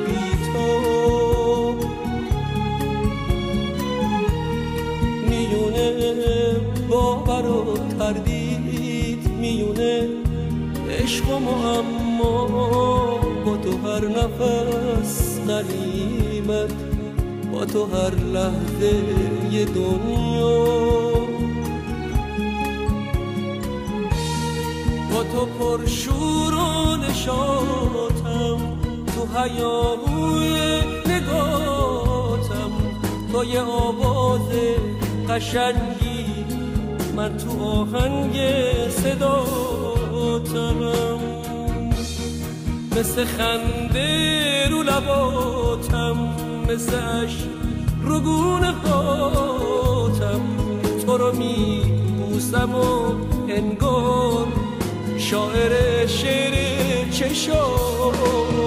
بی 0.06 0.30
تو. 0.52 0.90
باور 6.88 7.46
و 7.46 7.76
تردید 7.98 9.28
میونه 9.40 10.08
عشق 11.02 11.28
و 11.28 11.48
اما 11.66 12.46
با 13.44 13.56
تو 13.56 13.88
هر 13.88 14.08
نفس 14.08 15.40
قریمت 15.48 16.74
با 17.52 17.64
تو 17.64 17.84
هر 17.84 18.14
لحظه 18.14 18.94
یه 19.52 19.64
دنیا. 19.64 21.09
با 25.40 25.46
تو 25.46 25.52
پر 25.58 25.86
شور 25.86 26.54
و 26.54 26.96
نشاتم 26.96 28.58
تو 29.06 29.38
حیاهوی 29.38 30.80
نگاتم. 31.06 32.72
تو 33.32 33.44
یه 33.44 33.60
آواز 33.60 34.48
قشنگی. 35.28 36.44
من 37.16 37.36
تو 37.36 37.64
آهنگ 37.64 38.36
صداتم. 38.90 40.78
مثل 42.96 43.24
خنده 43.24 44.68
رو 44.70 44.82
لباتم. 44.82 46.16
مثل 46.68 47.28
رو 48.02 48.20
گونه 48.20 48.72
هاتم. 48.72 50.40
تو 51.06 51.18
رو 51.18 51.36
می 51.36 51.82
بوسم 52.18 52.74
و 52.74 53.12
انگار 53.48 54.46
شاعر 55.30 56.06
شعر 56.06 56.54
چشاتم 57.10 58.60